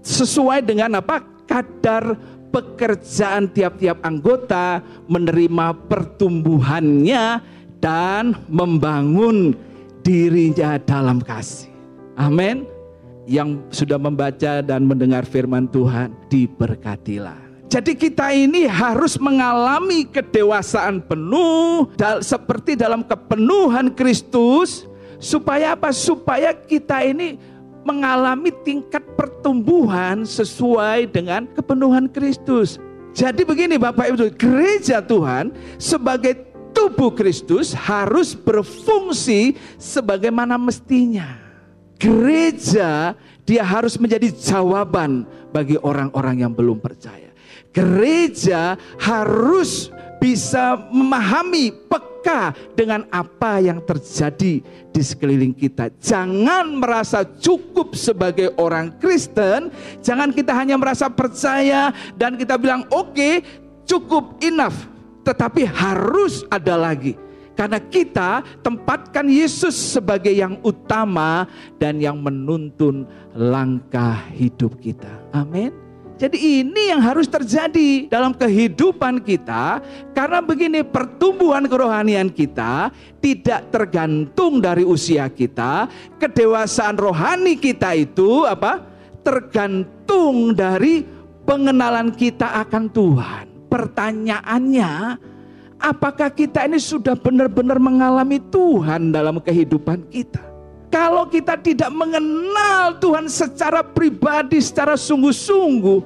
Sesuai 0.06 0.62
dengan 0.62 1.02
apa? 1.02 1.34
kadar 1.46 2.18
pekerjaan 2.50 3.50
tiap-tiap 3.50 4.02
anggota, 4.02 4.82
menerima 5.06 5.76
pertumbuhannya 5.86 7.42
dan 7.82 8.34
membangun 8.48 9.54
dirinya 10.00 10.78
dalam 10.80 11.18
kasih. 11.18 11.68
Amin. 12.16 12.64
Yang 13.26 13.58
sudah 13.74 13.98
membaca 13.98 14.62
dan 14.62 14.86
mendengar 14.86 15.26
firman 15.26 15.66
Tuhan 15.66 16.14
diberkatilah. 16.30 17.46
Jadi 17.66 17.98
kita 17.98 18.30
ini 18.30 18.70
harus 18.70 19.18
mengalami 19.18 20.06
kedewasaan 20.06 21.02
penuh 21.02 21.90
seperti 22.22 22.78
dalam 22.78 23.02
kepenuhan 23.02 23.90
Kristus 23.90 24.86
supaya 25.18 25.74
apa? 25.74 25.90
Supaya 25.90 26.54
kita 26.54 27.02
ini 27.02 27.34
mengalami 27.82 28.54
tingkat 28.62 29.02
pertumbuhan 29.18 29.35
sesuai 30.26 31.14
dengan 31.14 31.46
kepenuhan 31.54 32.10
Kristus. 32.10 32.82
Jadi 33.14 33.46
begini 33.46 33.78
Bapak 33.78 34.10
Ibu, 34.12 34.34
gereja 34.34 34.98
Tuhan 35.00 35.54
sebagai 35.78 36.36
tubuh 36.76 37.14
Kristus 37.14 37.72
harus 37.72 38.36
berfungsi 38.36 39.56
sebagaimana 39.80 40.60
mestinya. 40.60 41.38
Gereja 41.96 43.16
dia 43.46 43.64
harus 43.64 43.96
menjadi 43.96 44.28
jawaban 44.34 45.24
bagi 45.54 45.80
orang-orang 45.80 46.44
yang 46.44 46.52
belum 46.52 46.76
percaya. 46.76 47.32
Gereja 47.72 48.76
harus 49.00 49.88
bisa 50.20 50.76
memahami 50.92 51.72
peka 52.26 52.50
dengan 52.74 53.06
apa 53.14 53.62
yang 53.62 53.78
terjadi 53.86 54.58
di 54.90 55.02
sekeliling 55.06 55.54
kita. 55.54 55.94
Jangan 56.02 56.74
merasa 56.74 57.22
cukup 57.22 57.94
sebagai 57.94 58.50
orang 58.58 58.98
Kristen, 58.98 59.70
jangan 60.02 60.34
kita 60.34 60.50
hanya 60.50 60.74
merasa 60.74 61.06
percaya 61.06 61.94
dan 62.18 62.34
kita 62.34 62.58
bilang 62.58 62.82
oke, 62.90 63.14
okay, 63.14 63.46
cukup 63.86 64.42
enough, 64.42 64.74
tetapi 65.22 65.70
harus 65.70 66.42
ada 66.50 66.74
lagi. 66.74 67.14
Karena 67.54 67.78
kita 67.80 68.44
tempatkan 68.60 69.30
Yesus 69.30 69.78
sebagai 69.78 70.34
yang 70.34 70.60
utama 70.60 71.48
dan 71.78 72.02
yang 72.02 72.20
menuntun 72.20 73.08
langkah 73.32 74.18
hidup 74.34 74.76
kita. 74.82 75.08
Amin. 75.32 75.85
Jadi 76.16 76.64
ini 76.64 76.88
yang 76.88 77.04
harus 77.04 77.28
terjadi 77.28 78.08
dalam 78.08 78.32
kehidupan 78.32 79.20
kita 79.20 79.84
karena 80.16 80.40
begini 80.40 80.80
pertumbuhan 80.80 81.68
kerohanian 81.68 82.32
kita 82.32 82.88
tidak 83.20 83.68
tergantung 83.68 84.64
dari 84.64 84.80
usia 84.80 85.28
kita, 85.28 85.84
kedewasaan 86.16 86.96
rohani 86.96 87.60
kita 87.60 87.92
itu 87.92 88.48
apa? 88.48 88.96
tergantung 89.26 90.54
dari 90.54 91.02
pengenalan 91.42 92.14
kita 92.14 92.62
akan 92.62 92.86
Tuhan. 92.94 93.44
Pertanyaannya, 93.66 95.18
apakah 95.82 96.30
kita 96.30 96.62
ini 96.64 96.78
sudah 96.78 97.18
benar-benar 97.18 97.82
mengalami 97.82 98.38
Tuhan 98.38 99.10
dalam 99.10 99.42
kehidupan 99.42 100.06
kita? 100.08 100.55
Kalau 100.86 101.26
kita 101.26 101.58
tidak 101.58 101.90
mengenal 101.90 102.96
Tuhan 103.02 103.26
secara 103.26 103.82
pribadi, 103.82 104.62
secara 104.62 104.94
sungguh-sungguh, 104.94 105.98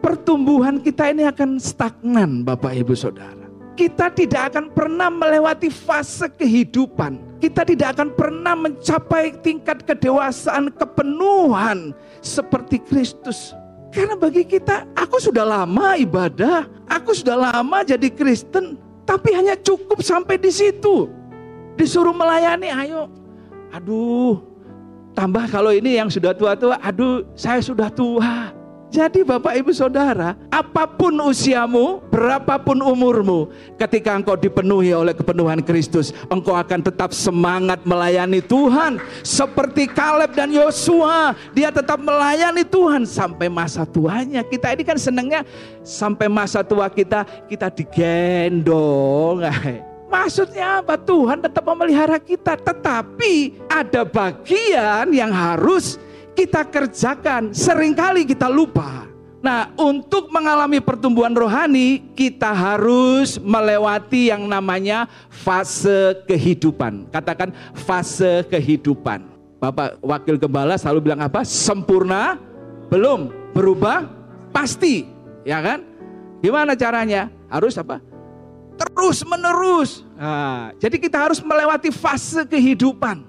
pertumbuhan 0.00 0.80
kita 0.80 1.12
ini 1.12 1.28
akan 1.28 1.60
stagnan, 1.60 2.42
Bapak 2.42 2.72
Ibu 2.72 2.96
Saudara. 2.96 3.44
Kita 3.72 4.12
tidak 4.12 4.52
akan 4.52 4.68
pernah 4.72 5.08
melewati 5.08 5.72
fase 5.72 6.28
kehidupan. 6.28 7.40
Kita 7.40 7.64
tidak 7.64 7.96
akan 7.98 8.08
pernah 8.12 8.54
mencapai 8.54 9.32
tingkat 9.40 9.84
kedewasaan 9.88 10.68
kepenuhan 10.76 11.96
seperti 12.20 12.78
Kristus. 12.84 13.56
Karena 13.92 14.16
bagi 14.16 14.44
kita, 14.44 14.88
aku 14.96 15.20
sudah 15.20 15.44
lama 15.44 15.96
ibadah, 16.00 16.64
aku 16.88 17.12
sudah 17.12 17.36
lama 17.36 17.84
jadi 17.84 18.08
Kristen, 18.08 18.80
tapi 19.04 19.36
hanya 19.36 19.52
cukup 19.60 20.00
sampai 20.00 20.40
di 20.40 20.48
situ. 20.48 21.08
Disuruh 21.76 22.12
melayani, 22.12 22.68
ayo 22.72 23.21
Aduh, 23.72 24.44
tambah 25.16 25.48
kalau 25.48 25.72
ini 25.72 25.96
yang 25.96 26.12
sudah 26.12 26.36
tua-tua, 26.36 26.76
aduh 26.84 27.24
saya 27.32 27.64
sudah 27.64 27.88
tua. 27.88 28.52
Jadi 28.92 29.24
Bapak 29.24 29.56
Ibu 29.56 29.72
Saudara, 29.72 30.36
apa 30.52 30.84
pun 30.84 31.16
usiamu, 31.24 32.04
berapapun 32.12 32.76
umurmu, 32.84 33.48
ketika 33.80 34.12
engkau 34.12 34.36
dipenuhi 34.36 34.92
oleh 34.92 35.16
kepenuhan 35.16 35.64
Kristus, 35.64 36.12
engkau 36.28 36.52
akan 36.52 36.84
tetap 36.84 37.16
semangat 37.16 37.80
melayani 37.88 38.44
Tuhan. 38.44 39.00
Seperti 39.24 39.88
Kaleb 39.88 40.36
dan 40.36 40.52
Yosua, 40.52 41.32
dia 41.56 41.72
tetap 41.72 42.04
melayani 42.04 42.68
Tuhan 42.68 43.08
sampai 43.08 43.48
masa 43.48 43.88
tuanya. 43.88 44.44
Kita 44.44 44.76
ini 44.76 44.84
kan 44.84 45.00
senangnya 45.00 45.40
sampai 45.80 46.28
masa 46.28 46.60
tua 46.60 46.92
kita, 46.92 47.24
kita 47.48 47.72
digendong. 47.72 49.40
Maksudnya 50.12 50.84
apa? 50.84 51.00
Tuhan 51.00 51.40
tetap 51.40 51.64
memelihara 51.64 52.20
kita, 52.20 52.52
tetapi 52.60 53.64
ada 53.64 54.04
bagian 54.04 55.08
yang 55.08 55.32
harus 55.32 55.96
kita 56.36 56.68
kerjakan. 56.68 57.56
Seringkali 57.56 58.28
kita 58.28 58.52
lupa. 58.52 59.08
Nah, 59.40 59.72
untuk 59.74 60.28
mengalami 60.28 60.78
pertumbuhan 60.84 61.32
rohani, 61.32 62.12
kita 62.12 62.52
harus 62.52 63.40
melewati 63.40 64.28
yang 64.28 64.44
namanya 64.44 65.08
fase 65.32 66.14
kehidupan. 66.28 67.08
Katakan 67.08 67.50
fase 67.72 68.44
kehidupan. 68.52 69.26
Bapak 69.58 69.98
Wakil 70.04 70.36
Gembala 70.36 70.76
selalu 70.76 71.08
bilang 71.10 71.24
apa? 71.24 71.40
Sempurna? 71.42 72.36
Belum. 72.92 73.32
Berubah? 73.56 74.06
Pasti. 74.52 75.08
Ya 75.42 75.58
kan? 75.58 75.82
Gimana 76.44 76.76
caranya? 76.76 77.32
Harus 77.48 77.74
apa? 77.80 78.11
Terus 78.82 79.22
menerus. 79.22 80.02
Nah, 80.18 80.74
jadi 80.82 80.96
kita 80.98 81.18
harus 81.30 81.38
melewati 81.38 81.94
fase 81.94 82.42
kehidupan. 82.42 83.22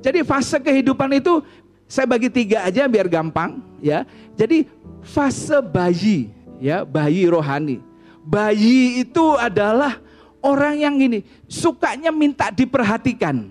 Jadi 0.00 0.22
fase 0.22 0.56
kehidupan 0.62 1.10
itu 1.18 1.42
saya 1.90 2.06
bagi 2.06 2.30
tiga 2.30 2.62
aja 2.64 2.86
biar 2.86 3.10
gampang 3.10 3.58
ya. 3.82 4.06
Jadi 4.38 4.64
fase 5.02 5.58
bayi, 5.60 6.30
ya, 6.62 6.86
bayi 6.86 7.26
rohani. 7.26 7.82
Bayi 8.22 9.02
itu 9.02 9.34
adalah 9.36 9.98
orang 10.38 10.78
yang 10.78 10.94
gini, 10.96 11.26
sukanya 11.50 12.14
minta 12.14 12.48
diperhatikan. 12.54 13.50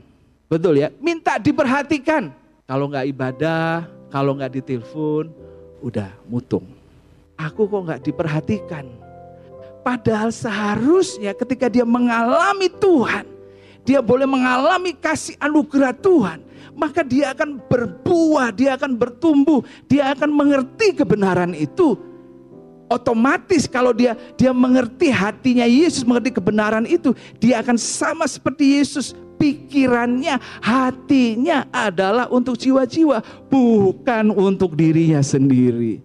Betul 0.50 0.82
ya? 0.82 0.89
Minta 0.98 1.38
diperhatikan. 1.38 2.34
Kalau 2.66 2.89
nggak 2.89 3.06
ibadah, 3.12 3.86
kalau 4.10 4.34
nggak 4.38 4.62
ditelepon, 4.62 5.30
udah 5.84 6.10
mutung. 6.25 6.66
Aku 7.38 7.70
kok 7.70 7.82
nggak 7.86 8.01
diperhatikan. 8.04 9.09
Padahal 9.80 10.30
seharusnya 10.30 11.32
ketika 11.34 11.72
dia 11.72 11.88
mengalami 11.88 12.68
Tuhan, 12.68 13.26
dia 13.88 14.04
boleh 14.04 14.28
mengalami 14.28 14.92
kasih 14.94 15.40
anugerah 15.40 15.96
Tuhan 15.96 16.50
maka 16.80 17.04
dia 17.04 17.36
akan 17.36 17.60
berbuah, 17.68 18.56
dia 18.56 18.80
akan 18.80 18.96
bertumbuh, 18.96 19.68
dia 19.92 20.16
akan 20.16 20.32
mengerti 20.32 20.96
kebenaran 20.96 21.52
itu. 21.52 22.00
Otomatis 22.90 23.70
kalau 23.70 23.94
dia 23.94 24.18
dia 24.34 24.50
mengerti 24.56 25.14
hatinya 25.14 25.68
Yesus, 25.68 26.08
mengerti 26.08 26.40
kebenaran 26.40 26.88
itu, 26.88 27.14
dia 27.38 27.60
akan 27.60 27.76
sama 27.76 28.26
seperti 28.26 28.80
Yesus. 28.80 29.12
Pikirannya, 29.40 30.36
hatinya 30.60 31.64
adalah 31.72 32.28
untuk 32.28 32.60
jiwa-jiwa, 32.60 33.24
bukan 33.48 34.36
untuk 34.36 34.76
dirinya 34.76 35.24
sendiri. 35.24 36.04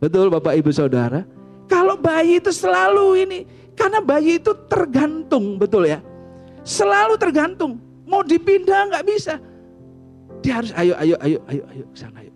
Betul 0.00 0.32
Bapak 0.32 0.56
Ibu 0.56 0.72
Saudara? 0.72 1.28
Kalau 1.66 1.96
bayi 1.96 2.38
itu 2.38 2.52
selalu 2.52 3.24
ini, 3.24 3.38
karena 3.72 3.98
bayi 4.04 4.38
itu 4.38 4.52
tergantung, 4.68 5.56
betul 5.56 5.88
ya? 5.88 6.04
Selalu 6.64 7.16
tergantung. 7.16 7.80
Mau 8.04 8.20
dipindah 8.20 8.92
nggak 8.92 9.06
bisa 9.08 9.40
dia 10.44 10.60
harus 10.60 10.72
ayo, 10.76 10.92
ayo, 11.00 11.16
ayo, 11.24 11.38
ayo, 11.48 11.62
ayo, 11.72 11.84
sana 11.96 12.20
ayo. 12.20 12.32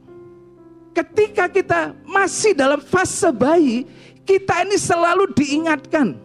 Ketika 0.97 1.45
kita 1.53 1.93
masih 2.09 2.57
dalam 2.57 2.81
fase 2.81 3.29
bayi, 3.29 3.85
kita 4.25 4.65
ini 4.65 4.81
selalu 4.81 5.29
diingatkan. 5.37 6.17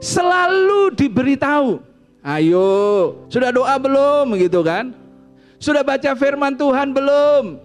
Selalu 0.00 0.96
diberitahu. 0.96 1.84
Ayo, 2.24 2.68
sudah 3.28 3.52
doa 3.52 3.76
belum 3.76 4.40
gitu 4.40 4.64
kan? 4.64 4.90
Sudah 5.60 5.84
baca 5.84 6.16
firman 6.16 6.56
Tuhan 6.56 6.96
belum? 6.96 7.60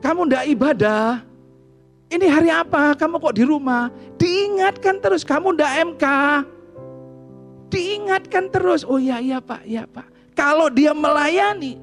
Kamu 0.00 0.30
ndak 0.30 0.48
ibadah? 0.48 1.26
Ini 2.10 2.26
hari 2.26 2.50
apa? 2.50 2.98
Kamu 2.98 3.22
kok 3.22 3.38
di 3.38 3.46
rumah? 3.46 3.86
Diingatkan 4.18 4.98
terus, 4.98 5.22
kamu 5.22 5.54
ndak 5.54 5.94
MK? 5.94 6.04
Diingatkan 7.70 8.50
terus, 8.50 8.82
oh 8.82 8.98
iya 8.98 9.22
iya 9.22 9.38
Pak, 9.38 9.62
iya 9.62 9.86
Pak. 9.86 10.34
Kalau 10.34 10.66
dia 10.66 10.90
melayani, 10.90 11.78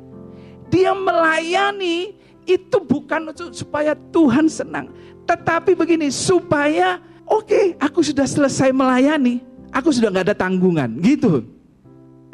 dia 0.67 0.91
melayani 0.91 2.11
itu 2.43 2.77
bukan 2.83 3.31
supaya 3.55 3.95
Tuhan 4.11 4.51
senang. 4.51 4.91
Tetapi 5.23 5.79
begini, 5.79 6.11
supaya 6.11 6.99
oke 7.23 7.47
okay, 7.47 7.65
aku 7.79 8.03
sudah 8.03 8.27
selesai 8.27 8.75
melayani. 8.75 9.39
Aku 9.71 9.95
sudah 9.95 10.11
nggak 10.11 10.27
ada 10.27 10.35
tanggungan 10.35 10.91
gitu. 10.99 11.47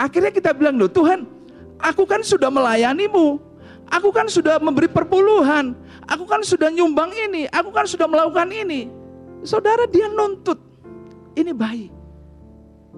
Akhirnya 0.02 0.34
kita 0.34 0.50
bilang 0.50 0.82
loh 0.82 0.90
Tuhan, 0.90 1.30
aku 1.78 2.10
kan 2.10 2.26
sudah 2.26 2.50
melayanimu. 2.50 3.54
Aku 3.94 4.10
kan 4.10 4.26
sudah 4.26 4.58
memberi 4.58 4.90
perpuluhan. 4.90 5.78
Aku 6.08 6.28
kan 6.28 6.44
sudah 6.44 6.70
nyumbang 6.74 7.12
ini. 7.12 7.48
Aku 7.52 7.72
kan 7.72 7.88
sudah 7.88 8.08
melakukan 8.08 8.50
ini. 8.52 8.92
Saudara 9.44 9.88
dia 9.88 10.08
nuntut. 10.12 10.60
Ini 11.34 11.52
bayi. 11.52 11.90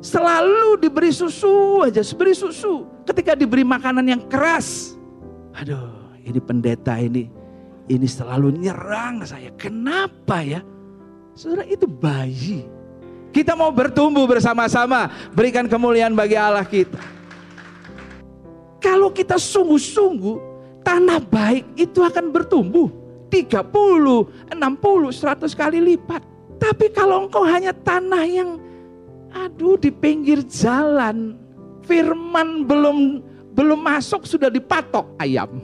Selalu 0.04 0.84
diberi 0.84 1.10
susu 1.10 1.80
aja, 1.88 2.04
beri 2.14 2.36
susu. 2.36 2.84
Ketika 3.08 3.32
diberi 3.32 3.64
makanan 3.64 4.04
yang 4.04 4.22
keras, 4.28 5.00
Aduh, 5.56 6.20
ini 6.28 6.36
pendeta 6.44 7.00
ini 7.00 7.32
ini 7.90 8.08
selalu 8.10 8.54
nyerang 8.58 9.22
saya. 9.26 9.54
Kenapa 9.56 10.42
ya? 10.42 10.62
Saudara 11.38 11.68
itu 11.68 11.86
bayi. 11.86 12.66
Kita 13.30 13.52
mau 13.52 13.68
bertumbuh 13.68 14.24
bersama-sama, 14.24 15.12
berikan 15.36 15.68
kemuliaan 15.68 16.16
bagi 16.16 16.40
Allah 16.40 16.64
kita. 16.64 16.98
Kalau 18.80 19.12
kita 19.12 19.36
sungguh-sungguh, 19.36 20.55
tanah 20.86 21.18
baik 21.18 21.66
itu 21.74 22.06
akan 22.06 22.30
bertumbuh 22.30 22.94
30, 23.34 23.66
60, 24.54 24.54
100 24.54 25.50
kali 25.58 25.82
lipat. 25.82 26.22
Tapi 26.62 26.94
kalau 26.94 27.26
engkau 27.26 27.44
hanya 27.44 27.74
tanah 27.74 28.24
yang 28.24 28.62
aduh 29.34 29.76
di 29.76 29.90
pinggir 29.90 30.46
jalan, 30.46 31.36
firman 31.84 32.64
belum 32.64 33.20
belum 33.52 33.80
masuk 33.82 34.24
sudah 34.30 34.48
dipatok 34.48 35.10
ayam. 35.18 35.60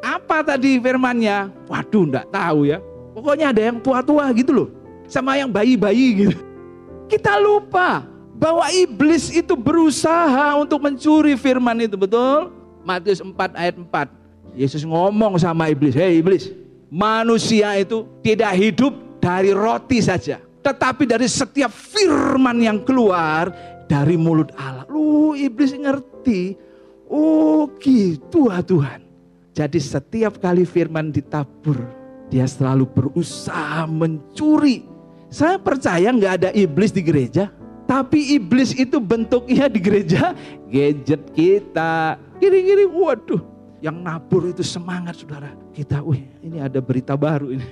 Apa 0.00 0.42
tadi 0.42 0.78
firmannya? 0.80 1.52
Waduh, 1.68 2.04
enggak 2.08 2.26
tahu 2.32 2.66
ya. 2.66 2.78
Pokoknya 3.12 3.50
ada 3.50 3.62
yang 3.72 3.78
tua-tua 3.82 4.28
gitu 4.34 4.52
loh. 4.52 4.68
Sama 5.06 5.38
yang 5.38 5.50
bayi-bayi 5.50 6.26
gitu. 6.26 6.38
Kita 7.06 7.38
lupa 7.38 8.02
bahwa 8.34 8.66
iblis 8.74 9.30
itu 9.30 9.54
berusaha 9.54 10.58
untuk 10.58 10.82
mencuri 10.82 11.38
firman 11.38 11.78
itu, 11.80 11.94
betul? 11.94 12.50
Matius 12.86 13.22
4 13.22 13.34
ayat 13.56 13.74
4. 13.78 14.15
Yesus 14.56 14.82
ngomong 14.88 15.36
sama 15.36 15.68
iblis, 15.68 15.92
"Hei 15.92 16.24
iblis, 16.24 16.48
manusia 16.88 17.76
itu 17.76 18.08
tidak 18.24 18.56
hidup 18.56 18.92
dari 19.20 19.52
roti 19.52 20.00
saja, 20.00 20.40
tetapi 20.64 21.04
dari 21.04 21.28
setiap 21.28 21.68
firman 21.68 22.56
yang 22.64 22.80
keluar 22.80 23.52
dari 23.84 24.16
mulut 24.16 24.48
Allah." 24.56 24.88
Lu 24.88 25.36
iblis 25.36 25.76
ngerti 25.76 26.66
Oh 27.06 27.70
gitu 27.78 28.50
ah 28.50 28.62
Tuhan. 28.62 29.02
Jadi 29.56 29.78
setiap 29.80 30.36
kali 30.42 30.68
firman 30.68 31.14
ditabur, 31.14 31.86
dia 32.28 32.44
selalu 32.44 32.84
berusaha 32.92 33.88
mencuri. 33.88 34.84
Saya 35.32 35.56
percaya 35.56 36.12
nggak 36.12 36.34
ada 36.42 36.50
iblis 36.52 36.92
di 36.92 37.00
gereja. 37.00 37.48
Tapi 37.86 38.34
iblis 38.34 38.74
itu 38.74 38.98
bentuknya 38.98 39.70
di 39.70 39.78
gereja, 39.78 40.34
gadget 40.66 41.30
kita. 41.30 42.18
Gini-gini, 42.42 42.82
waduh. 42.90 43.38
Yang 43.86 43.96
nabur 44.02 44.42
itu 44.50 44.66
semangat 44.66 45.22
saudara. 45.22 45.54
Kita, 45.70 46.02
wih 46.02 46.26
ini 46.42 46.58
ada 46.58 46.82
berita 46.82 47.14
baru 47.14 47.54
ini. 47.54 47.62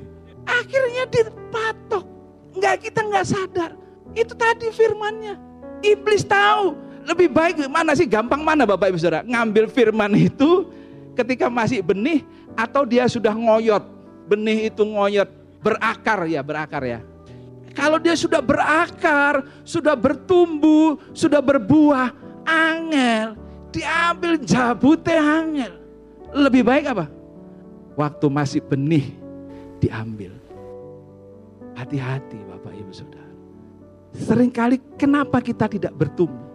Akhirnya 0.46 1.10
dipatok. 1.10 2.06
Nggak 2.54 2.86
kita 2.86 3.00
nggak 3.02 3.26
sadar. 3.26 3.70
Itu 4.14 4.38
tadi 4.38 4.70
firmannya. 4.70 5.34
Iblis 5.82 6.22
tahu 6.22 6.84
lebih 7.04 7.28
baik 7.28 7.68
mana 7.68 7.92
sih 7.92 8.08
gampang 8.08 8.40
mana 8.40 8.64
Bapak 8.64 8.88
Ibu 8.88 8.98
Saudara? 8.98 9.20
Ngambil 9.26 9.68
firman 9.68 10.12
itu 10.16 10.72
ketika 11.12 11.52
masih 11.52 11.84
benih 11.84 12.24
atau 12.56 12.88
dia 12.88 13.04
sudah 13.04 13.36
ngoyot. 13.36 13.84
Benih 14.24 14.72
itu 14.72 14.80
ngoyot, 14.86 15.28
berakar 15.60 16.24
ya, 16.24 16.40
berakar 16.40 16.80
ya. 16.80 17.00
Kalau 17.76 18.00
dia 18.00 18.16
sudah 18.16 18.40
berakar, 18.40 19.44
sudah 19.66 19.92
bertumbuh, 19.92 20.96
sudah 21.12 21.44
berbuah, 21.44 22.14
angel, 22.46 23.36
diambil 23.68 24.40
jabute 24.40 25.12
angel. 25.12 25.83
Lebih 26.34 26.66
baik 26.66 26.90
apa? 26.90 27.06
Waktu 27.94 28.26
masih 28.26 28.60
benih 28.66 29.14
diambil. 29.78 30.34
Hati-hati 31.78 32.42
Bapak 32.50 32.74
Ibu 32.74 32.90
Saudara. 32.90 33.30
Seringkali 34.14 34.98
kenapa 34.98 35.38
kita 35.38 35.70
tidak 35.70 35.94
bertumbuh? 35.94 36.54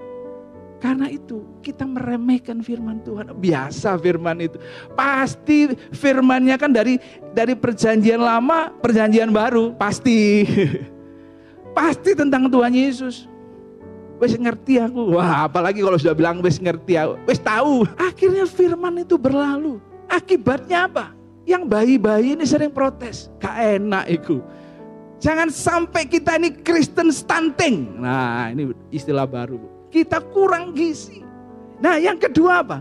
Karena 0.80 1.12
itu 1.12 1.44
kita 1.60 1.84
meremehkan 1.84 2.64
firman 2.64 3.04
Tuhan. 3.04 3.36
Biasa 3.36 4.00
firman 4.00 4.40
itu. 4.40 4.60
Pasti 4.96 5.76
firmannya 5.92 6.56
kan 6.56 6.72
dari 6.72 6.96
dari 7.36 7.56
perjanjian 7.56 8.20
lama, 8.20 8.72
perjanjian 8.80 9.32
baru. 9.32 9.76
Pasti. 9.76 10.48
Pasti 11.78 12.12
tentang 12.16 12.48
Tuhan 12.52 12.72
Yesus. 12.76 13.29
Wes 14.20 14.36
ngerti 14.36 14.84
aku. 14.84 15.16
Wah 15.16 15.48
apalagi 15.48 15.80
kalau 15.80 15.96
sudah 15.96 16.14
bilang 16.14 16.44
wes 16.44 16.60
ngerti 16.60 17.00
aku. 17.00 17.16
Wes 17.24 17.40
tahu. 17.40 17.88
Akhirnya 17.96 18.44
firman 18.44 19.02
itu 19.02 19.16
berlalu. 19.16 19.80
Akibatnya 20.12 20.92
apa? 20.92 21.16
Yang 21.48 21.64
bayi-bayi 21.72 22.36
ini 22.36 22.44
sering 22.44 22.70
protes. 22.70 23.32
Gak 23.40 23.56
enak 23.80 24.06
itu. 24.12 24.44
Jangan 25.24 25.48
sampai 25.52 26.08
kita 26.08 26.36
ini 26.36 26.52
Kristen 26.52 27.12
stunting. 27.16 28.00
Nah 28.00 28.52
ini 28.52 28.76
istilah 28.92 29.24
baru 29.24 29.80
kita 29.90 30.22
kurang 30.32 30.72
gizi. 30.78 31.26
Nah, 31.82 31.98
yang 31.98 32.18
kedua 32.22 32.62
apa? 32.62 32.80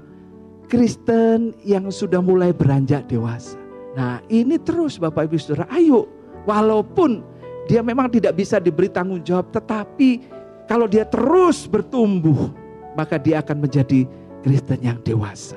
Kristen 0.68 1.56
yang 1.64 1.88
sudah 1.88 2.20
mulai 2.20 2.52
beranjak 2.52 3.08
dewasa. 3.08 3.56
Nah, 3.96 4.20
ini 4.28 4.60
terus 4.60 5.00
Bapak 5.00 5.32
Ibu 5.32 5.40
Saudara, 5.40 5.64
ayo 5.72 6.04
walaupun 6.44 7.24
dia 7.64 7.80
memang 7.80 8.12
tidak 8.12 8.36
bisa 8.36 8.60
diberi 8.60 8.92
tanggung 8.92 9.24
jawab, 9.24 9.48
tetapi 9.48 10.28
kalau 10.68 10.84
dia 10.84 11.08
terus 11.08 11.64
bertumbuh, 11.64 12.52
maka 12.92 13.16
dia 13.16 13.40
akan 13.40 13.56
menjadi 13.64 14.04
Kristen 14.44 14.84
yang 14.84 15.00
dewasa, 15.00 15.56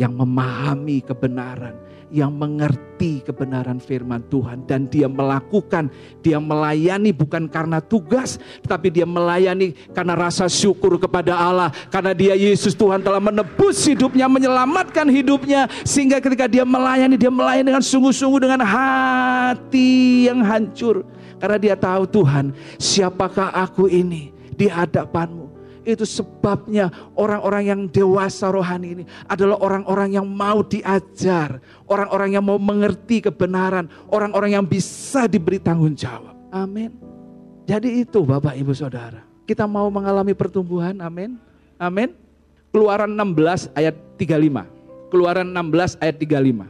yang 0.00 0.16
memahami 0.16 1.04
kebenaran, 1.04 1.76
yang 2.08 2.32
mengerti 2.32 3.20
kebenaran 3.20 3.76
firman 3.76 4.24
Tuhan. 4.32 4.64
Dan 4.64 4.88
dia 4.88 5.04
melakukan, 5.04 5.92
dia 6.24 6.40
melayani 6.40 7.12
bukan 7.12 7.44
karena 7.44 7.84
tugas, 7.84 8.40
tetapi 8.64 8.88
dia 8.88 9.04
melayani 9.04 9.76
karena 9.92 10.16
rasa 10.16 10.48
syukur 10.48 10.96
kepada 10.96 11.36
Allah, 11.36 11.68
karena 11.92 12.16
dia 12.16 12.32
Yesus 12.32 12.72
Tuhan 12.72 13.04
telah 13.04 13.20
menebus 13.20 13.84
hidupnya, 13.84 14.32
menyelamatkan 14.32 15.12
hidupnya 15.12 15.68
sehingga 15.84 16.24
ketika 16.24 16.48
dia 16.48 16.64
melayani, 16.64 17.20
dia 17.20 17.28
melayani 17.28 17.68
dengan 17.68 17.84
sungguh-sungguh 17.84 18.40
dengan 18.40 18.64
hati 18.64 20.24
yang 20.24 20.40
hancur. 20.40 21.04
Karena 21.38 21.54
dia 21.60 21.76
tahu 21.78 22.02
Tuhan, 22.08 22.50
siapakah 22.82 23.54
aku 23.54 23.86
ini 23.86 24.37
di 24.58 24.66
hadapanmu? 24.66 25.46
Itu 25.86 26.04
sebabnya 26.04 26.90
orang-orang 27.16 27.62
yang 27.64 27.80
dewasa 27.88 28.52
rohani 28.52 29.00
ini 29.00 29.04
adalah 29.24 29.56
orang-orang 29.62 30.12
yang 30.12 30.26
mau 30.28 30.60
diajar, 30.60 31.62
orang-orang 31.88 32.36
yang 32.36 32.44
mau 32.44 32.60
mengerti 32.60 33.24
kebenaran, 33.24 33.88
orang-orang 34.12 34.58
yang 34.58 34.66
bisa 34.68 35.24
diberi 35.30 35.56
tanggung 35.56 35.96
jawab. 35.96 36.36
Amin. 36.52 36.92
Jadi 37.64 38.04
itu 38.04 38.20
Bapak 38.20 38.52
Ibu 38.58 38.76
Saudara. 38.76 39.24
Kita 39.48 39.64
mau 39.64 39.88
mengalami 39.88 40.36
pertumbuhan, 40.36 41.00
amin. 41.00 41.40
Amin. 41.80 42.12
Keluaran 42.68 43.08
16 43.16 43.72
ayat 43.72 43.96
35. 44.20 44.68
Keluaran 45.08 45.48
16 45.56 45.96
ayat 46.04 46.16
35. 46.20 46.68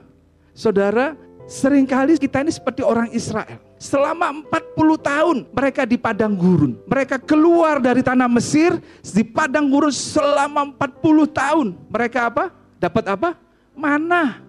Saudara, 0.54 1.18
sering 1.48 1.88
kali 1.88 2.20
kita 2.20 2.44
ini 2.44 2.52
seperti 2.52 2.84
orang 2.84 3.08
Israel. 3.10 3.56
Selama 3.80 4.44
40 4.44 5.00
tahun 5.00 5.36
mereka 5.48 5.88
di 5.88 5.96
padang 5.96 6.36
gurun. 6.36 6.76
Mereka 6.84 7.16
keluar 7.24 7.80
dari 7.80 8.04
tanah 8.04 8.28
Mesir 8.28 8.76
di 9.00 9.24
padang 9.24 9.66
gurun 9.66 9.90
selama 9.90 10.68
40 10.76 11.24
tahun. 11.32 11.66
Mereka 11.88 12.18
apa? 12.28 12.44
Dapat 12.76 13.04
apa? 13.08 13.30
Mana. 13.72 14.44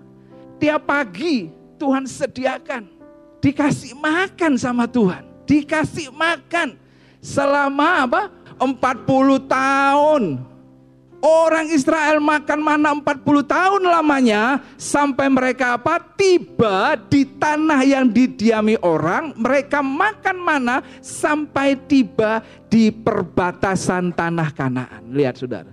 Tiap 0.59 0.83
pagi 0.83 1.47
Tuhan 1.79 2.03
sediakan. 2.03 2.83
Dikasih 3.39 3.95
makan 3.95 4.59
sama 4.59 4.83
Tuhan. 4.83 5.23
Dikasih 5.47 6.12
makan. 6.12 6.75
Selama 7.23 8.03
apa? 8.03 8.21
40 8.59 9.39
tahun. 9.47 10.23
Orang 11.19 11.67
Israel 11.67 12.23
makan 12.23 12.63
mana 12.63 12.95
40 12.95 13.43
tahun 13.43 13.84
lamanya 13.84 14.63
sampai 14.79 15.27
mereka 15.27 15.75
apa? 15.75 15.99
Tiba 16.15 16.95
di 16.95 17.27
tanah 17.27 17.84
yang 17.84 18.08
didiami 18.08 18.79
orang, 18.79 19.36
mereka 19.36 19.84
makan 19.84 20.38
mana 20.39 20.79
sampai 21.03 21.75
tiba 21.75 22.39
di 22.71 22.88
perbatasan 22.88 24.15
tanah 24.15 24.49
Kanaan. 24.55 25.12
Lihat 25.12 25.43
Saudara. 25.43 25.71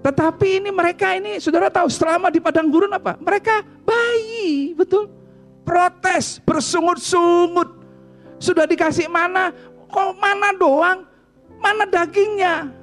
Tetapi 0.00 0.64
ini 0.64 0.70
mereka 0.72 1.12
ini 1.12 1.42
Saudara 1.44 1.68
tahu 1.68 1.92
selama 1.92 2.32
di 2.32 2.40
padang 2.40 2.72
gurun 2.72 2.96
apa? 2.96 3.20
Mereka 3.20 3.84
bayi, 3.84 4.72
betul? 4.72 5.12
Protes, 5.60 6.40
bersungut-sungut. 6.40 7.68
Sudah 8.40 8.64
dikasih 8.64 9.12
mana? 9.12 9.52
Kok 9.92 10.16
mana 10.16 10.56
doang? 10.56 11.04
Mana 11.60 11.84
dagingnya? 11.84 12.75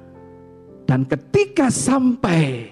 Dan 0.84 1.08
ketika 1.08 1.72
sampai 1.72 2.68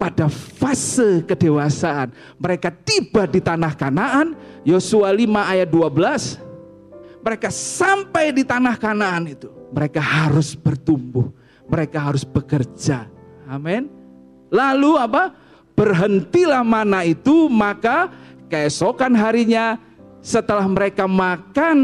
pada 0.00 0.32
fase 0.32 1.20
kedewasaan, 1.28 2.08
mereka 2.40 2.72
tiba 2.72 3.28
di 3.28 3.44
tanah 3.44 3.76
Kanaan, 3.76 4.32
Yosua 4.64 5.12
5 5.12 5.52
ayat 5.52 5.68
12, 5.68 6.40
mereka 7.20 7.52
sampai 7.52 8.32
di 8.32 8.40
tanah 8.40 8.80
Kanaan 8.80 9.28
itu, 9.28 9.52
mereka 9.68 10.00
harus 10.00 10.56
bertumbuh, 10.56 11.28
mereka 11.68 12.00
harus 12.00 12.24
bekerja. 12.24 13.12
Amin. 13.44 13.92
Lalu 14.48 14.96
apa? 14.96 15.36
Berhentilah 15.76 16.64
mana 16.64 17.04
itu, 17.04 17.52
maka 17.52 18.08
keesokan 18.48 19.12
harinya 19.12 19.76
setelah 20.24 20.64
mereka 20.64 21.04
makan 21.04 21.78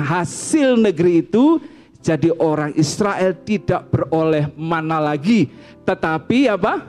hasil 0.00 0.76
negeri 0.76 1.24
itu, 1.24 1.60
jadi 2.04 2.28
orang 2.36 2.76
Israel 2.76 3.32
tidak 3.48 3.88
beroleh 3.88 4.52
mana 4.60 5.00
lagi. 5.00 5.48
Tetapi 5.88 6.52
apa? 6.52 6.84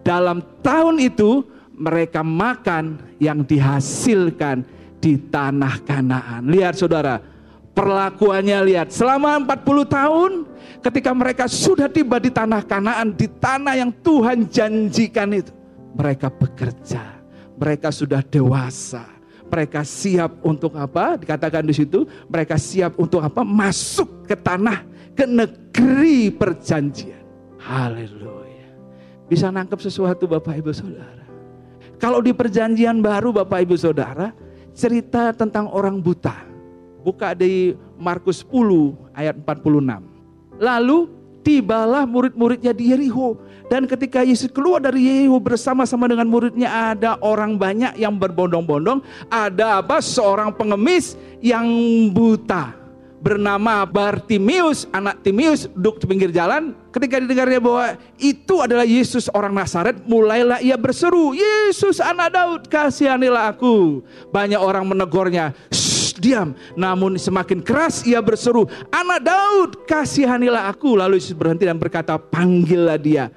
Dalam 0.00 0.40
tahun 0.64 1.04
itu 1.04 1.44
mereka 1.76 2.24
makan 2.24 2.96
yang 3.20 3.44
dihasilkan 3.44 4.64
di 5.04 5.20
tanah 5.20 5.84
Kanaan. 5.84 6.48
Lihat 6.48 6.80
saudara, 6.80 7.20
perlakuannya 7.76 8.64
lihat. 8.72 8.88
Selama 8.88 9.36
40 9.36 9.84
tahun 9.84 10.32
ketika 10.80 11.12
mereka 11.12 11.44
sudah 11.44 11.92
tiba 11.92 12.16
di 12.16 12.32
tanah 12.32 12.64
Kanaan, 12.64 13.12
di 13.12 13.28
tanah 13.28 13.76
yang 13.76 13.92
Tuhan 14.00 14.48
janjikan 14.48 15.28
itu. 15.36 15.52
Mereka 15.92 16.32
bekerja, 16.32 17.20
mereka 17.60 17.92
sudah 17.92 18.24
dewasa 18.24 19.17
mereka 19.48 19.80
siap 19.82 20.44
untuk 20.44 20.76
apa? 20.76 21.16
Dikatakan 21.16 21.64
di 21.64 21.74
situ, 21.74 22.04
mereka 22.28 22.60
siap 22.60 23.00
untuk 23.00 23.24
apa? 23.24 23.42
Masuk 23.42 24.28
ke 24.28 24.36
tanah, 24.36 24.84
ke 25.16 25.24
negeri 25.24 26.30
perjanjian. 26.30 27.24
Haleluya. 27.58 28.68
Bisa 29.26 29.48
nangkep 29.48 29.80
sesuatu 29.80 30.28
Bapak 30.28 30.56
Ibu 30.60 30.72
Saudara. 30.72 31.24
Kalau 31.98 32.22
di 32.22 32.30
perjanjian 32.30 33.02
baru 33.02 33.34
Bapak 33.34 33.66
Ibu 33.66 33.74
Saudara, 33.74 34.30
cerita 34.76 35.34
tentang 35.34 35.66
orang 35.74 35.98
buta. 35.98 36.46
Buka 37.02 37.34
di 37.34 37.74
Markus 37.98 38.46
10 38.46 38.94
ayat 39.16 39.34
46. 39.42 40.62
Lalu 40.62 40.98
tibalah 41.42 42.06
murid-muridnya 42.06 42.70
di 42.70 42.94
Yeriho 42.94 43.40
dan 43.68 43.84
ketika 43.84 44.24
Yesus 44.24 44.48
keluar 44.48 44.80
dari 44.80 45.04
Yehu 45.04 45.36
bersama-sama 45.40 46.08
dengan 46.08 46.24
muridnya 46.28 46.92
ada 46.92 47.20
orang 47.20 47.60
banyak 47.60 48.00
yang 48.00 48.16
berbondong-bondong. 48.16 49.04
Ada 49.28 49.84
apa? 49.84 50.00
Seorang 50.00 50.56
pengemis 50.56 51.14
yang 51.44 51.68
buta 52.10 52.78
bernama 53.18 53.82
Bartimius, 53.84 54.86
anak 54.94 55.20
Timius 55.26 55.66
duduk 55.74 56.00
di 56.02 56.06
pinggir 56.06 56.30
jalan. 56.30 56.72
Ketika 56.94 57.20
didengarnya 57.20 57.60
bahwa 57.60 57.86
itu 58.18 58.54
adalah 58.62 58.86
Yesus 58.86 59.28
orang 59.34 59.52
Nazaret, 59.52 60.00
mulailah 60.06 60.62
ia 60.62 60.78
berseru, 60.78 61.34
Yesus 61.34 62.00
anak 62.00 62.34
Daud, 62.34 62.62
kasihanilah 62.70 63.52
aku. 63.52 64.00
Banyak 64.32 64.58
orang 64.58 64.86
menegurnya, 64.86 65.52
diam. 66.18 66.54
Namun 66.74 67.18
semakin 67.18 67.62
keras 67.62 68.06
ia 68.06 68.22
berseru, 68.22 68.66
anak 68.90 69.20
Daud, 69.26 69.70
kasihanilah 69.84 70.70
aku. 70.70 70.98
Lalu 70.98 71.20
Yesus 71.20 71.34
berhenti 71.34 71.66
dan 71.66 71.76
berkata, 71.76 72.16
panggillah 72.16 72.98
dia. 72.98 73.28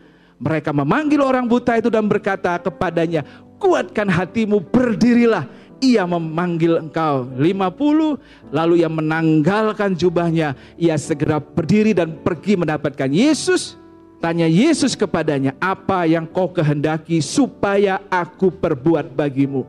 Mereka 0.42 0.74
memanggil 0.74 1.22
orang 1.22 1.46
buta 1.46 1.78
itu 1.78 1.94
dan 1.94 2.10
berkata 2.10 2.58
kepadanya, 2.58 3.22
kuatkan 3.62 4.10
hatimu, 4.10 4.58
berdirilah. 4.58 5.46
Ia 5.82 6.06
memanggil 6.06 6.78
engkau 6.82 7.30
50, 7.38 8.54
lalu 8.54 8.82
ia 8.82 8.90
menanggalkan 8.90 9.94
jubahnya. 9.94 10.58
Ia 10.82 10.98
segera 10.98 11.38
berdiri 11.38 11.94
dan 11.94 12.18
pergi 12.26 12.58
mendapatkan 12.58 13.10
Yesus. 13.10 13.78
Tanya 14.22 14.46
Yesus 14.46 14.94
kepadanya, 14.94 15.58
apa 15.58 16.06
yang 16.06 16.30
kau 16.30 16.50
kehendaki 16.50 17.18
supaya 17.22 18.02
aku 18.14 18.54
perbuat 18.54 19.14
bagimu? 19.18 19.66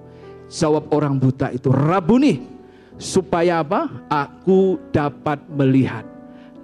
Jawab 0.52 0.92
orang 0.92 1.16
buta 1.16 1.48
itu, 1.48 1.72
Rabuni, 1.72 2.44
supaya 3.00 3.64
apa? 3.64 3.88
Aku 4.12 4.76
dapat 4.92 5.40
melihat. 5.48 6.04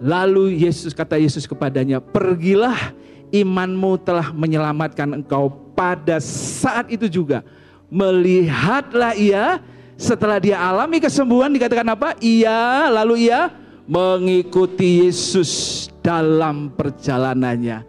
Lalu 0.05 0.61
Yesus 0.69 0.93
kata 0.93 1.17
Yesus 1.17 1.49
kepadanya, 1.49 2.05
pergilah 2.05 2.93
imanmu 3.33 4.01
telah 4.03 4.33
menyelamatkan 4.33 5.21
engkau 5.21 5.53
pada 5.77 6.21
saat 6.23 6.89
itu 6.89 7.07
juga. 7.07 7.45
Melihatlah 7.89 9.17
ia 9.17 9.65
setelah 9.97 10.39
dia 10.39 10.61
alami 10.61 11.01
kesembuhan 11.01 11.51
dikatakan 11.51 11.89
apa? 11.89 12.15
Ia 12.21 12.93
lalu 12.93 13.31
ia 13.31 13.49
mengikuti 13.89 15.09
Yesus 15.09 15.87
dalam 16.05 16.69
perjalanannya. 16.77 17.83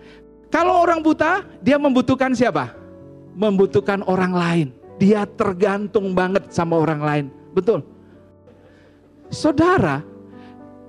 Kalau 0.49 0.82
orang 0.82 1.04
buta, 1.04 1.45
dia 1.62 1.78
membutuhkan 1.78 2.34
siapa? 2.34 2.73
Membutuhkan 3.38 4.02
orang 4.08 4.34
lain. 4.34 4.67
Dia 4.97 5.23
tergantung 5.28 6.12
banget 6.15 6.49
sama 6.49 6.80
orang 6.80 7.02
lain. 7.04 7.25
Betul. 7.54 7.86
Saudara, 9.30 10.02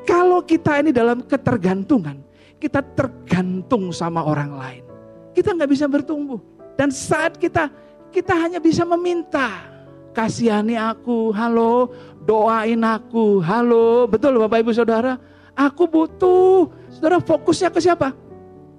kalau 0.08 0.40
kita 0.40 0.80
ini 0.80 0.90
dalam 0.96 1.20
ketergantungan, 1.20 2.16
kita 2.60 2.84
tergantung 2.94 3.90
sama 3.90 4.20
orang 4.22 4.52
lain. 4.54 4.84
Kita 5.32 5.56
nggak 5.56 5.70
bisa 5.70 5.88
bertumbuh. 5.88 6.38
Dan 6.76 6.92
saat 6.92 7.40
kita 7.40 7.72
kita 8.12 8.36
hanya 8.36 8.60
bisa 8.60 8.84
meminta. 8.84 9.66
Kasihani 10.10 10.74
aku, 10.74 11.30
halo, 11.32 11.90
doain 12.26 12.82
aku, 12.84 13.40
halo. 13.40 14.04
Betul 14.10 14.36
Bapak 14.42 14.60
Ibu 14.60 14.74
Saudara, 14.74 15.16
aku 15.56 15.88
butuh. 15.88 16.68
Saudara 16.92 17.22
fokusnya 17.22 17.70
ke 17.72 17.80
siapa? 17.80 18.12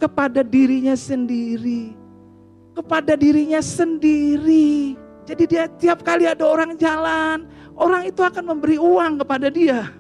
kepada 0.02 0.42
dirinya 0.42 0.98
sendiri. 0.98 1.94
Kepada 2.74 3.14
dirinya 3.14 3.62
sendiri. 3.62 4.98
Jadi 5.30 5.44
dia 5.46 5.70
tiap 5.78 6.02
kali 6.02 6.26
ada 6.26 6.42
orang 6.42 6.74
jalan, 6.74 7.46
orang 7.78 8.10
itu 8.10 8.26
akan 8.26 8.58
memberi 8.58 8.82
uang 8.82 9.22
kepada 9.22 9.54
dia. 9.54 9.94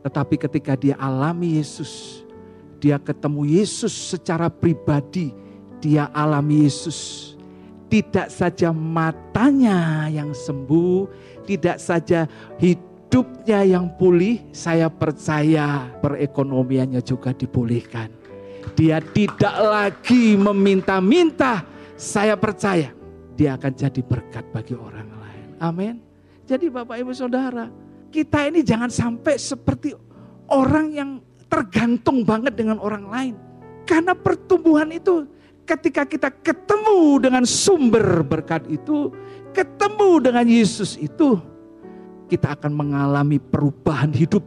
Tetapi 0.00 0.40
ketika 0.40 0.72
dia 0.72 0.96
alami 0.96 1.60
Yesus, 1.60 2.24
dia 2.80 2.96
ketemu 2.96 3.44
Yesus 3.44 3.92
secara 3.92 4.48
pribadi, 4.48 5.30
dia 5.84 6.08
alami 6.16 6.64
Yesus. 6.64 7.32
Tidak 7.92 8.32
saja 8.32 8.72
matanya 8.72 10.08
yang 10.08 10.32
sembuh, 10.32 11.04
tidak 11.44 11.76
saja 11.76 12.24
hidupnya 12.56 13.66
yang 13.66 13.92
pulih, 14.00 14.40
saya 14.54 14.88
percaya 14.88 15.90
perekonomiannya 16.00 17.02
juga 17.04 17.36
dipulihkan. 17.36 18.08
Dia 18.78 19.02
tidak 19.02 19.56
lagi 19.58 20.38
meminta-minta, 20.38 21.66
saya 21.98 22.38
percaya 22.38 22.94
dia 23.34 23.58
akan 23.58 23.72
jadi 23.74 24.00
berkat 24.00 24.44
bagi 24.54 24.78
orang 24.78 25.10
lain. 25.10 25.46
Amin. 25.58 25.94
Jadi 26.46 26.70
Bapak 26.70 26.96
Ibu 26.96 27.12
Saudara, 27.12 27.66
kita 28.14 28.46
ini 28.46 28.62
jangan 28.62 28.88
sampai 28.88 29.34
seperti 29.34 29.92
orang 30.50 30.86
yang 30.94 31.10
tergantung 31.50 32.22
banget 32.22 32.54
dengan 32.54 32.78
orang 32.78 33.04
lain. 33.10 33.34
Karena 33.82 34.14
pertumbuhan 34.14 34.86
itu 34.94 35.26
ketika 35.66 36.06
kita 36.06 36.30
ketemu 36.30 37.18
dengan 37.18 37.42
sumber 37.42 38.22
berkat 38.22 38.70
itu, 38.70 39.10
ketemu 39.50 40.22
dengan 40.22 40.46
Yesus 40.46 40.94
itu, 40.94 41.42
kita 42.30 42.54
akan 42.54 42.70
mengalami 42.70 43.42
perubahan 43.42 44.14
hidup. 44.14 44.46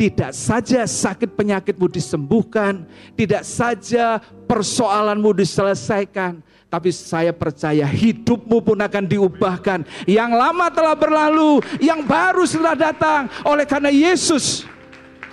Tidak 0.00 0.32
saja 0.32 0.88
sakit 0.88 1.36
penyakitmu 1.36 1.84
disembuhkan, 1.92 2.88
tidak 3.20 3.44
saja 3.44 4.16
persoalanmu 4.48 5.28
diselesaikan, 5.36 6.40
tapi 6.72 6.88
saya 6.88 7.36
percaya 7.36 7.84
hidupmu 7.84 8.64
pun 8.64 8.80
akan 8.80 9.04
diubahkan. 9.04 9.84
Yang 10.08 10.32
lama 10.40 10.72
telah 10.72 10.96
berlalu, 10.96 11.60
yang 11.84 12.00
baru 12.00 12.48
sudah 12.48 12.72
datang. 12.72 13.28
Oleh 13.44 13.68
karena 13.68 13.92
Yesus 13.92 14.64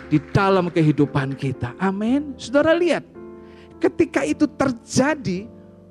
di 0.07 0.17
dalam 0.31 0.71
kehidupan 0.71 1.35
kita. 1.35 1.75
Amin. 1.79 2.35
Saudara 2.39 2.75
lihat, 2.75 3.03
ketika 3.79 4.23
itu 4.23 4.47
terjadi 4.47 5.47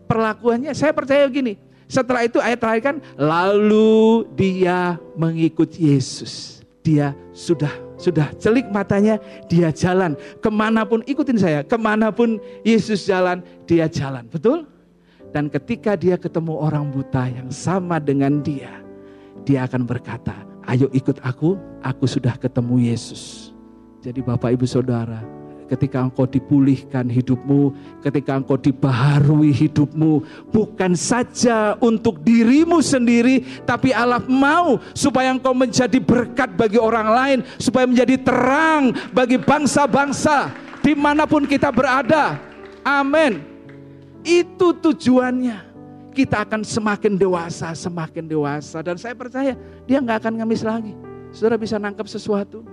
perlakuannya, 0.08 0.72
saya 0.72 0.92
percaya 0.92 1.28
begini. 1.28 1.56
Setelah 1.86 2.26
itu 2.26 2.42
ayat 2.42 2.58
terakhir 2.58 2.82
kan, 2.82 2.96
lalu 3.14 4.26
dia 4.34 4.98
mengikut 5.14 5.70
Yesus. 5.78 6.60
Dia 6.82 7.14
sudah 7.34 7.70
sudah 7.96 8.28
celik 8.36 8.68
matanya, 8.70 9.16
dia 9.48 9.72
jalan. 9.72 10.14
Ke 10.38 10.52
mana 10.52 10.84
pun 10.84 11.00
ikutin 11.08 11.38
saya, 11.40 11.60
ke 11.64 11.76
mana 11.80 12.12
pun 12.12 12.36
Yesus 12.62 13.08
jalan, 13.08 13.40
dia 13.64 13.88
jalan. 13.88 14.28
Betul? 14.28 14.68
Dan 15.32 15.52
ketika 15.52 15.98
dia 15.98 16.16
ketemu 16.16 16.54
orang 16.56 16.88
buta 16.92 17.28
yang 17.28 17.48
sama 17.52 18.00
dengan 18.00 18.40
dia, 18.40 18.70
dia 19.44 19.66
akan 19.68 19.84
berkata, 19.84 20.32
ayo 20.70 20.88
ikut 20.92 21.20
aku, 21.22 21.58
aku 21.82 22.04
sudah 22.06 22.36
ketemu 22.38 22.92
Yesus. 22.92 23.45
Jadi 24.00 24.20
Bapak 24.22 24.54
Ibu 24.54 24.66
Saudara, 24.68 25.18
ketika 25.66 25.98
engkau 26.06 26.24
dipulihkan 26.24 27.10
hidupmu, 27.10 27.74
ketika 28.06 28.38
engkau 28.38 28.54
dibaharui 28.54 29.50
hidupmu, 29.50 30.22
bukan 30.54 30.94
saja 30.94 31.74
untuk 31.82 32.22
dirimu 32.22 32.78
sendiri, 32.78 33.42
tapi 33.66 33.90
Allah 33.90 34.22
mau 34.30 34.78
supaya 34.94 35.34
engkau 35.34 35.52
menjadi 35.52 35.98
berkat 35.98 36.54
bagi 36.54 36.78
orang 36.78 37.08
lain, 37.10 37.38
supaya 37.58 37.84
menjadi 37.84 38.14
terang 38.22 38.94
bagi 39.10 39.36
bangsa-bangsa 39.42 40.54
di 40.86 40.94
mana 40.94 41.26
pun 41.26 41.42
kita 41.42 41.74
berada. 41.74 42.38
Amin. 42.86 43.42
Itu 44.22 44.70
tujuannya. 44.70 45.74
Kita 46.14 46.48
akan 46.48 46.64
semakin 46.64 47.18
dewasa, 47.20 47.76
semakin 47.76 48.24
dewasa. 48.24 48.80
Dan 48.80 48.96
saya 48.96 49.12
percaya 49.12 49.52
dia 49.84 49.98
nggak 50.00 50.24
akan 50.24 50.32
ngemis 50.40 50.64
lagi. 50.64 50.96
Saudara 51.28 51.60
bisa 51.60 51.76
nangkap 51.76 52.08
sesuatu, 52.08 52.64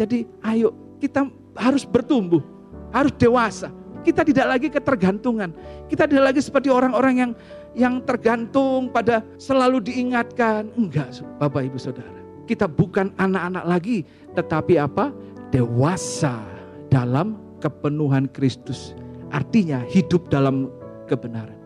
jadi 0.00 0.24
ayo 0.48 0.72
kita 0.96 1.28
harus 1.60 1.84
bertumbuh, 1.84 2.40
harus 2.88 3.12
dewasa. 3.20 3.68
Kita 4.00 4.24
tidak 4.24 4.56
lagi 4.56 4.72
ketergantungan. 4.72 5.52
Kita 5.92 6.08
tidak 6.08 6.32
lagi 6.32 6.40
seperti 6.40 6.72
orang-orang 6.72 7.14
yang 7.20 7.32
yang 7.76 7.94
tergantung 8.08 8.88
pada 8.88 9.20
selalu 9.36 9.92
diingatkan. 9.92 10.72
Enggak, 10.72 11.20
Bapak 11.36 11.68
Ibu 11.68 11.76
Saudara. 11.76 12.16
Kita 12.48 12.64
bukan 12.64 13.12
anak-anak 13.20 13.64
lagi, 13.68 14.08
tetapi 14.32 14.80
apa? 14.80 15.12
Dewasa 15.52 16.40
dalam 16.88 17.36
kepenuhan 17.60 18.24
Kristus. 18.32 18.96
Artinya 19.28 19.84
hidup 19.84 20.32
dalam 20.32 20.72
kebenaran. 21.04 21.60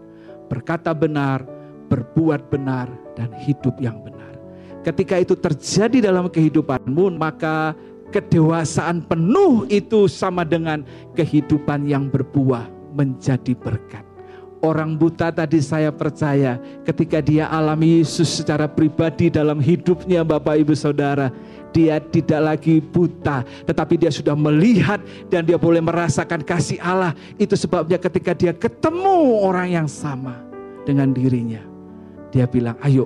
Berkata 0.51 0.91
benar, 0.91 1.47
berbuat 1.87 2.51
benar, 2.51 2.91
dan 3.15 3.31
hidup 3.47 3.79
yang 3.79 4.03
benar. 4.03 4.37
Ketika 4.85 5.17
itu 5.17 5.33
terjadi 5.33 6.13
dalam 6.13 6.29
kehidupanmu, 6.29 7.17
maka 7.17 7.73
kedewasaan 8.15 9.03
penuh 9.03 9.67
itu 9.67 10.07
sama 10.07 10.47
dengan 10.47 10.87
kehidupan 11.19 11.91
yang 11.91 12.07
berbuah 12.07 12.71
menjadi 12.95 13.59
berkat. 13.59 14.07
Orang 14.63 14.97
buta 14.97 15.29
tadi 15.29 15.61
saya 15.61 15.93
percaya 15.93 16.57
ketika 16.89 17.21
dia 17.21 17.51
alami 17.53 18.01
Yesus 18.01 18.41
secara 18.41 18.65
pribadi 18.65 19.29
dalam 19.29 19.61
hidupnya 19.61 20.25
Bapak 20.25 20.57
Ibu 20.63 20.73
Saudara. 20.73 21.29
Dia 21.75 21.99
tidak 21.99 22.41
lagi 22.41 22.79
buta 22.79 23.43
tetapi 23.67 23.99
dia 23.99 24.09
sudah 24.09 24.39
melihat 24.39 25.03
dan 25.29 25.43
dia 25.45 25.59
boleh 25.59 25.83
merasakan 25.83 26.41
kasih 26.47 26.79
Allah. 26.81 27.13
Itu 27.37 27.59
sebabnya 27.59 27.99
ketika 27.99 28.33
dia 28.33 28.55
ketemu 28.55 29.43
orang 29.43 29.69
yang 29.85 29.89
sama 29.91 30.39
dengan 30.87 31.13
dirinya. 31.13 31.61
Dia 32.33 32.49
bilang 32.49 32.79
ayo 32.81 33.05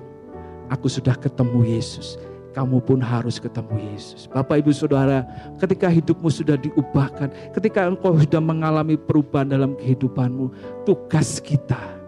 aku 0.70 0.86
sudah 0.86 1.16
ketemu 1.18 1.64
Yesus 1.74 2.20
kamu 2.56 2.80
pun 2.82 2.98
harus 2.98 3.36
ketemu 3.36 3.76
Yesus. 3.92 4.26
Bapak 4.30 4.64
Ibu 4.64 4.72
Saudara, 4.72 5.22
ketika 5.60 5.86
hidupmu 5.86 6.28
sudah 6.32 6.56
diubahkan, 6.56 7.30
ketika 7.54 7.86
engkau 7.86 8.16
sudah 8.16 8.40
mengalami 8.42 8.96
perubahan 8.96 9.52
dalam 9.52 9.76
kehidupanmu, 9.76 10.50
tugas 10.88 11.38
kita 11.38 11.98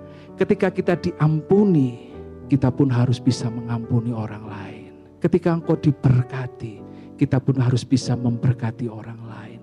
ketika 0.40 0.72
kita 0.72 0.94
diampuni, 0.96 2.16
kita 2.48 2.72
pun 2.72 2.88
harus 2.88 3.20
bisa 3.20 3.52
mengampuni 3.52 4.08
orang 4.08 4.48
lain. 4.48 4.92
Ketika 5.20 5.52
engkau 5.52 5.76
diberkati, 5.76 6.80
kita 7.20 7.36
pun 7.36 7.60
harus 7.60 7.84
bisa 7.84 8.16
memberkati 8.16 8.88
orang 8.88 9.20
lain. 9.20 9.60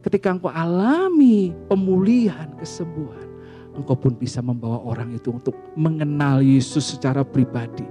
Ketika 0.00 0.32
engkau 0.32 0.48
alami 0.48 1.52
pemulihan, 1.68 2.56
kesembuhan, 2.56 3.28
engkau 3.76 3.92
pun 4.00 4.16
bisa 4.16 4.40
membawa 4.40 4.80
orang 4.80 5.12
itu 5.12 5.28
untuk 5.28 5.52
mengenal 5.76 6.40
Yesus 6.40 6.96
secara 6.96 7.20
pribadi 7.20 7.84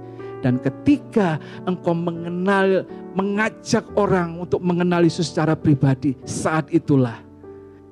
dan 0.44 0.60
ketika 0.60 1.40
engkau 1.64 1.96
mengenal, 1.96 2.84
mengajak 3.16 3.88
orang 3.96 4.44
untuk 4.44 4.60
mengenal 4.60 5.00
Yesus 5.00 5.32
secara 5.32 5.56
pribadi, 5.56 6.12
saat 6.28 6.68
itulah 6.68 7.16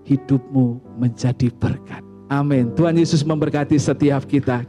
hidupmu 0.04 1.00
menjadi 1.00 1.48
berkat. 1.56 2.04
Amin. 2.28 2.68
Tuhan 2.76 3.00
Yesus 3.00 3.24
memberkati 3.24 3.80
setiap 3.80 4.28
kita. 4.28 4.68